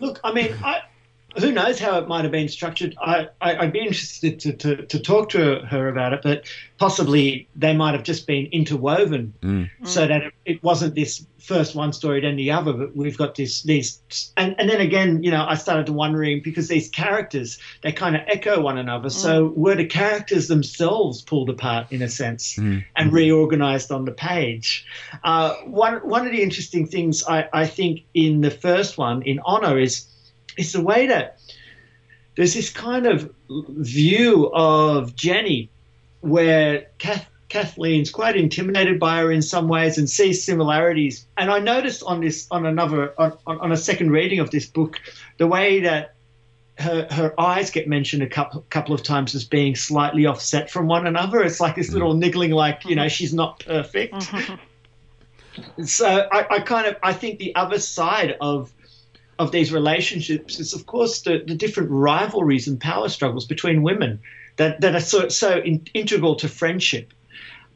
Look, 0.00 0.20
I 0.24 0.32
mean, 0.32 0.54
I, 0.64 0.82
who 1.38 1.52
knows 1.52 1.78
how 1.78 1.98
it 1.98 2.08
might 2.08 2.22
have 2.22 2.32
been 2.32 2.48
structured? 2.48 2.96
I, 3.00 3.28
I, 3.40 3.64
would 3.64 3.72
be 3.72 3.80
interested 3.80 4.40
to, 4.40 4.52
to, 4.52 4.86
to, 4.86 4.98
talk 5.00 5.30
to 5.30 5.60
her 5.60 5.88
about 5.88 6.12
it, 6.12 6.20
but 6.22 6.46
possibly 6.78 7.48
they 7.56 7.74
might 7.74 7.94
have 7.94 8.02
just 8.02 8.26
been 8.26 8.46
interwoven 8.46 9.34
mm. 9.40 9.70
so 9.84 10.06
that 10.06 10.22
it, 10.22 10.34
it, 10.44 10.62
wasn't 10.62 10.94
this 10.94 11.26
first 11.38 11.74
one 11.74 11.92
story 11.92 12.20
then 12.20 12.36
the 12.36 12.50
other, 12.50 12.72
but 12.72 12.96
we've 12.96 13.16
got 13.16 13.34
this, 13.34 13.62
these, 13.62 14.00
and, 14.36 14.54
and 14.58 14.68
then 14.68 14.80
again, 14.80 15.22
you 15.22 15.30
know, 15.30 15.44
I 15.46 15.54
started 15.54 15.86
to 15.86 15.92
wondering 15.92 16.42
because 16.42 16.68
these 16.68 16.88
characters, 16.88 17.58
they 17.82 17.92
kind 17.92 18.14
of 18.14 18.22
echo 18.26 18.60
one 18.60 18.78
another. 18.78 19.08
Mm. 19.08 19.12
So 19.12 19.46
were 19.56 19.74
the 19.74 19.86
characters 19.86 20.48
themselves 20.48 21.22
pulled 21.22 21.50
apart 21.50 21.90
in 21.90 22.02
a 22.02 22.08
sense 22.08 22.56
mm. 22.56 22.84
and 22.96 23.10
mm. 23.10 23.14
reorganized 23.14 23.90
on 23.90 24.04
the 24.04 24.12
page? 24.12 24.86
Uh, 25.24 25.54
one, 25.64 25.96
one 26.06 26.26
of 26.26 26.32
the 26.32 26.42
interesting 26.42 26.86
things 26.86 27.24
I, 27.24 27.48
I 27.52 27.66
think 27.66 28.02
in 28.12 28.40
the 28.40 28.50
first 28.50 28.98
one, 28.98 29.22
in 29.22 29.40
Honor, 29.44 29.78
is 29.78 30.06
it's 30.56 30.72
the 30.72 30.82
way 30.82 31.06
that 31.06 31.38
there's 32.36 32.54
this 32.54 32.70
kind 32.70 33.06
of 33.06 33.32
view 33.50 34.50
of 34.52 35.14
Jenny 35.14 35.70
where 36.20 36.86
Kath, 36.98 37.28
Kathleen's 37.48 38.10
quite 38.10 38.36
intimidated 38.36 38.98
by 38.98 39.18
her 39.18 39.30
in 39.30 39.42
some 39.42 39.68
ways 39.68 39.98
and 39.98 40.08
sees 40.08 40.42
similarities. 40.42 41.26
And 41.36 41.50
I 41.50 41.58
noticed 41.58 42.02
on 42.02 42.20
this, 42.20 42.46
on 42.50 42.64
another, 42.64 43.12
on, 43.18 43.36
on 43.46 43.72
a 43.72 43.76
second 43.76 44.10
reading 44.10 44.38
of 44.38 44.50
this 44.50 44.66
book, 44.66 44.98
the 45.36 45.46
way 45.46 45.80
that 45.80 46.14
her, 46.78 47.06
her 47.10 47.38
eyes 47.38 47.70
get 47.70 47.86
mentioned 47.86 48.22
a 48.22 48.26
couple, 48.26 48.64
couple 48.70 48.94
of 48.94 49.02
times 49.02 49.34
as 49.34 49.44
being 49.44 49.76
slightly 49.76 50.24
offset 50.24 50.70
from 50.70 50.86
one 50.86 51.06
another. 51.06 51.42
It's 51.42 51.60
like 51.60 51.76
this 51.76 51.90
mm. 51.90 51.94
little 51.94 52.14
niggling, 52.14 52.52
like, 52.52 52.86
you 52.86 52.96
know, 52.96 53.08
she's 53.08 53.34
not 53.34 53.60
perfect. 53.60 54.30
so 55.84 56.28
I, 56.32 56.46
I 56.48 56.60
kind 56.60 56.86
of, 56.86 56.96
I 57.02 57.12
think 57.12 57.38
the 57.38 57.54
other 57.54 57.78
side 57.78 58.36
of 58.40 58.72
of 59.42 59.50
these 59.50 59.72
relationships 59.72 60.60
is, 60.60 60.72
of 60.72 60.86
course, 60.86 61.22
the, 61.22 61.42
the 61.44 61.54
different 61.54 61.90
rivalries 61.90 62.68
and 62.68 62.80
power 62.80 63.08
struggles 63.08 63.44
between 63.44 63.82
women 63.82 64.20
that, 64.56 64.80
that 64.80 64.94
are 64.94 65.00
so, 65.00 65.28
so 65.28 65.58
in, 65.58 65.86
integral 65.94 66.36
to 66.36 66.48
friendship. 66.48 67.12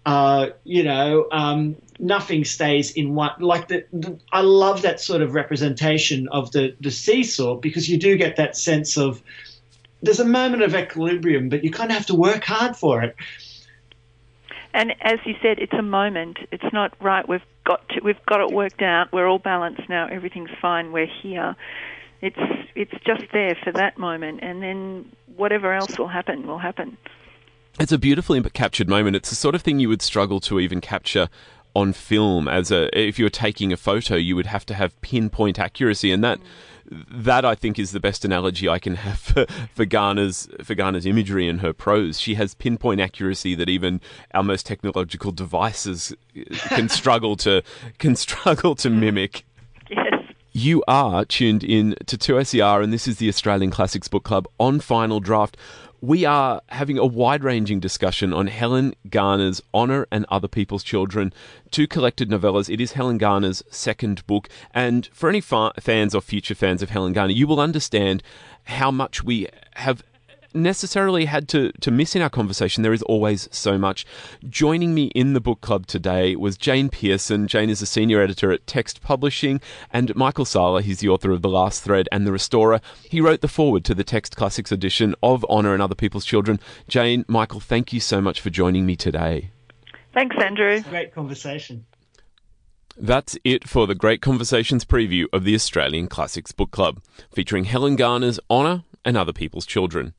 Uh, 0.05 0.51
you 0.63 0.85
know, 0.85 1.27
um, 1.33 1.75
nothing 1.99 2.45
stays 2.45 2.93
in 2.93 3.17
one. 3.17 3.33
Like 3.41 3.67
the, 3.67 3.85
the, 3.93 4.19
I 4.33 4.43
love 4.43 4.83
that 4.83 5.01
sort 5.01 5.21
of 5.21 5.35
representation 5.35 6.29
of 6.29 6.53
the 6.53 6.77
the 6.81 6.93
seesaw 6.93 7.57
because 7.57 7.89
you 7.89 7.99
do 7.99 8.17
get 8.17 8.37
that 8.37 8.57
sense 8.57 8.97
of 8.97 9.21
there's 10.03 10.21
a 10.21 10.25
moment 10.25 10.63
of 10.63 10.77
equilibrium, 10.77 11.49
but 11.49 11.65
you 11.65 11.73
kind 11.73 11.91
of 11.91 11.97
have 11.97 12.07
to 12.07 12.15
work 12.15 12.45
hard 12.45 12.77
for 12.77 13.03
it. 13.03 13.17
And 14.77 14.95
as 15.01 15.19
you 15.25 15.35
said, 15.41 15.59
it's 15.59 15.73
a 15.73 15.81
moment. 15.81 16.37
It's 16.53 16.71
not 16.71 16.93
right. 17.01 17.27
We've 17.27 17.41
got 17.65 17.89
to, 17.89 18.01
we've 18.05 18.25
got 18.27 18.43
it 18.43 18.55
worked 18.55 18.83
out. 18.83 19.11
We're 19.11 19.27
all 19.27 19.39
balanced 19.39 19.89
now. 19.89 20.07
Everything's 20.07 20.51
fine. 20.61 20.93
We're 20.93 21.07
here. 21.07 21.57
It's 22.21 22.37
it's 22.75 22.93
just 23.07 23.25
there 23.33 23.57
for 23.65 23.73
that 23.73 23.97
moment, 23.97 24.41
and 24.43 24.62
then 24.62 25.11
whatever 25.35 25.73
else 25.73 25.99
will 25.99 26.09
happen 26.09 26.47
will 26.47 26.59
happen. 26.59 26.99
It's 27.81 27.91
a 27.91 27.97
beautifully 27.97 28.43
captured 28.51 28.87
moment. 28.87 29.17
It's 29.17 29.31
the 29.31 29.35
sort 29.35 29.55
of 29.55 29.62
thing 29.62 29.81
you 29.81 29.89
would 29.89 30.03
struggle 30.03 30.41
to 30.41 30.61
even 30.61 30.83
capture 30.83 31.31
on 31.75 31.95
film 31.95 32.47
as 32.47 32.71
a 32.71 32.89
if 32.99 33.19
you 33.19 33.25
were 33.25 33.31
taking 33.31 33.71
a 33.71 33.77
photo 33.77 34.15
you 34.15 34.35
would 34.35 34.47
have 34.47 34.65
to 34.65 34.73
have 34.73 34.99
pinpoint 35.03 35.59
accuracy 35.59 36.11
and 36.11 36.25
that 36.25 36.39
mm. 36.39 36.45
That 36.90 37.44
I 37.44 37.55
think 37.55 37.79
is 37.79 37.92
the 37.92 38.01
best 38.01 38.25
analogy 38.25 38.68
I 38.68 38.79
can 38.79 38.96
have 38.96 39.18
for, 39.18 39.46
for 39.75 39.85
Garner's 39.85 40.49
for 40.62 40.75
Garner's 40.75 41.07
imagery 41.07 41.49
and 41.49 41.61
her 41.61 41.72
prose. 41.72 42.20
She 42.20 42.35
has 42.35 42.55
pinpoint 42.55 43.01
accuracy 43.01 43.55
that 43.55 43.68
even 43.68 44.01
our 44.35 44.42
most 44.42 44.66
technological 44.66 45.33
devices 45.33 46.14
uh, 46.37 46.42
can 46.68 46.88
struggle 46.88 47.37
to 47.37 47.62
can 47.99 48.16
struggle 48.16 48.75
to 48.77 48.90
mimic. 48.90 49.44
Yes. 49.90 50.14
You 50.53 50.83
are 50.88 51.27
tuned 51.27 51.62
in 51.64 51.96
to 52.07 52.16
2SER, 52.16 52.83
and 52.83 52.90
this 52.90 53.07
is 53.07 53.18
the 53.18 53.29
Australian 53.29 53.70
Classics 53.70 54.09
Book 54.09 54.25
Club 54.25 54.49
on 54.59 54.81
Final 54.81 55.20
Draft 55.20 55.57
we 56.01 56.25
are 56.25 56.61
having 56.69 56.99
a 56.99 57.07
wide 57.07 57.43
ranging 57.43 57.81
discussion 57.81 58.33
on 58.33 58.47
Helen 58.47 58.95
Garner's 59.09 59.63
Honor 59.73 60.07
and 60.11 60.27
Other 60.29 60.49
People's 60.49 60.83
Children, 60.83 61.33
two 61.71 61.87
collected 61.87 62.29
novellas. 62.29 62.73
It 62.73 62.81
is 62.81 62.93
Helen 62.93 63.19
Garner's 63.19 63.63
second 63.71 64.27
book. 64.27 64.49
And 64.73 65.09
for 65.13 65.29
any 65.29 65.41
fa- 65.41 65.73
fans 65.81 66.15
or 66.15 66.21
future 66.21 66.55
fans 66.55 66.83
of 66.83 66.91
Helen 66.91 67.13
Garner, 67.13 67.33
you 67.33 67.47
will 67.47 67.61
understand 67.61 68.23
how 68.65 68.91
much 68.91 69.23
we 69.23 69.49
have 69.77 70.03
necessarily 70.57 71.27
had 71.27 71.49
to, 71.51 71.71
to 71.81 71.90
miss 71.90 72.16
in 72.16 72.23
our 72.23 72.31
conversation. 72.31 72.83
There 72.83 72.92
is 72.92 73.03
always 73.03 73.49
so 73.53 73.79
much. 73.79 74.07
Joining 74.49 74.95
me 74.95 75.07
in 75.14 75.33
the 75.33 75.40
book 75.40 75.61
club 75.61 75.87
today 75.87 76.35
was 76.35 76.57
Jane 76.57 76.88
Pearson. 76.88 77.47
Jane 77.47 77.71
is 77.71 77.83
a 77.83 77.87
senior 77.87 78.21
editor 78.21 78.51
at 78.51 78.66
Text 78.66 79.03
Publishing, 79.03 79.61
and 79.92 80.14
Michael 80.16 80.45
Sala. 80.45 80.83
He's 80.83 81.01
the 81.01 81.09
author 81.09 81.31
of 81.31 81.42
The 81.42 81.49
Last 81.49 81.85
Thread 81.85 82.09
and 82.11 82.27
The 82.27 82.33
Restorer. 82.33 82.81
He 83.09 83.21
wrote 83.21 83.41
the 83.41 83.49
foreword 83.49 83.85
to 83.85 83.95
the 83.95 84.05
Text 84.05 84.37
Classics 84.37 84.72
edition 84.72 85.14
of 85.22 85.45
Honor 85.49 85.74
and 85.74 85.83
Other 85.83 85.95
People's 85.95 86.24
Children. 86.24 86.59
Jane, 86.89 87.24
Michael, 87.28 87.61
thank 87.61 87.93
you 87.93 88.01
so 88.01 88.20
much 88.20 88.41
for 88.41 88.51
joining 88.51 88.87
me 88.87 88.97
today. 88.97 89.51
Thanks, 90.14 90.37
Andrew. 90.43 90.81
Great 90.81 91.14
conversation. 91.14 91.85
That's 92.99 93.37
it 93.45 93.68
for 93.68 93.87
the 93.87 93.95
Great 93.95 94.22
Conversations 94.22 94.87
preview 94.87 95.26
of 95.31 95.45
the 95.45 95.55
Australian 95.55 96.09
Classics 96.09 96.53
Book 96.53 96.70
Club, 96.70 97.03
featuring 97.31 97.64
Helen 97.64 97.95
Garner's 97.95 98.41
Honor 98.49 98.85
and 99.05 99.18
Other 99.18 99.35
People's 99.35 99.66
Children. 99.66 100.14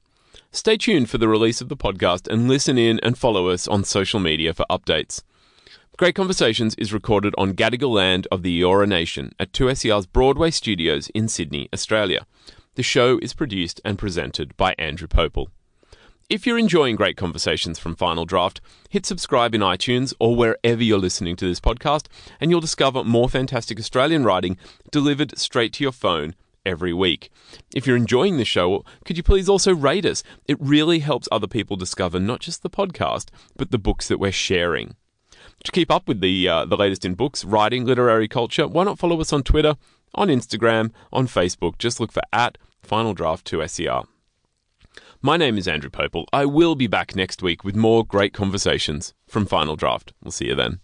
Stay 0.52 0.78
tuned 0.78 1.10
for 1.10 1.18
the 1.18 1.28
release 1.28 1.60
of 1.62 1.70
the 1.70 1.78
podcast 1.78 2.28
and 2.28 2.48
listen 2.48 2.78
in 2.78 3.00
and 3.04 3.18
follow 3.18 3.50
us 3.50 3.68
on 3.68 3.84
social 3.84 4.20
media 4.20 4.54
for 4.54 4.66
updates. 4.70 5.22
Great 5.98 6.16
Conversations 6.16 6.74
is 6.76 6.94
recorded 6.94 7.34
on 7.38 7.54
Gadigal 7.54 7.94
land 7.94 8.28
of 8.32 8.44
the 8.44 8.62
Eora 8.62 8.88
Nation 8.88 9.34
at 9.40 9.52
2SER's 9.52 10.06
Broadway 10.06 10.50
Studios 10.52 11.10
in 11.10 11.28
Sydney, 11.28 11.68
Australia. 11.74 12.26
The 12.76 12.84
show 12.84 13.20
is 13.22 13.34
produced 13.34 13.82
and 13.84 14.00
presented 14.00 14.56
by 14.56 14.74
Andrew 14.80 15.08
Pople. 15.08 15.48
If 16.30 16.46
you're 16.46 16.60
enjoying 16.60 16.96
great 16.96 17.18
conversations 17.18 17.78
from 17.80 17.96
Final 17.96 18.26
Draft, 18.26 18.62
hit 18.90 19.06
subscribe 19.06 19.54
in 19.54 19.62
iTunes 19.62 20.14
or 20.20 20.36
wherever 20.36 20.84
you're 20.84 21.00
listening 21.00 21.36
to 21.38 21.46
this 21.46 21.60
podcast, 21.60 22.08
and 22.40 22.52
you'll 22.52 22.62
discover 22.62 23.04
more 23.04 23.30
fantastic 23.30 23.80
Australian 23.80 24.24
writing 24.24 24.58
delivered 24.92 25.38
straight 25.38 25.74
to 25.74 25.84
your 25.84 25.92
phone 25.92 26.36
every 26.68 26.94
week. 26.94 27.32
If 27.74 27.88
you're 27.88 27.96
enjoying 27.96 28.38
the 28.38 28.46
show, 28.46 28.84
could 29.06 29.18
you 29.18 29.24
please 29.24 29.50
also 29.50 29.74
rate 29.74 30.06
us? 30.06 30.22
It 30.48 30.58
really 30.60 31.00
helps 31.00 31.28
other 31.32 31.48
people 31.48 31.78
discover 31.78 32.20
not 32.20 32.42
just 32.42 32.62
the 32.62 32.70
podcast, 32.70 33.30
but 33.56 33.72
the 33.72 33.80
books 33.80 34.08
that 34.10 34.20
we're 34.20 34.32
sharing. 34.32 34.96
To 35.64 35.72
keep 35.72 35.90
up 35.90 36.08
with 36.08 36.22
the 36.22 36.48
uh, 36.48 36.66
the 36.66 36.78
latest 36.78 37.06
in 37.06 37.16
books, 37.16 37.44
writing, 37.44 37.86
literary 37.86 38.28
culture, 38.28 38.68
why 38.68 38.84
not 38.84 39.00
follow 39.00 39.20
us 39.20 39.34
on 39.34 39.42
Twitter, 39.44 39.76
on 40.14 40.28
Instagram, 40.28 40.92
on 41.12 41.28
Facebook? 41.28 41.78
Just 41.80 42.00
look 42.00 42.12
for 42.12 42.22
at 42.32 42.58
Final 42.84 43.14
Draft 43.14 43.46
2 43.46 43.68
SER. 43.68 44.02
My 45.22 45.36
name 45.36 45.58
is 45.58 45.68
Andrew 45.68 45.90
Pople. 45.90 46.26
I 46.32 46.46
will 46.46 46.76
be 46.76 46.88
back 46.88 47.16
next 47.16 47.42
week 47.42 47.64
with 47.64 47.76
more 47.76 48.06
great 48.06 48.34
conversations 48.34 49.14
from 49.28 49.46
Final 49.46 49.76
Draft. 49.76 50.14
We'll 50.22 50.32
see 50.32 50.48
you 50.48 50.56
then. 50.56 50.80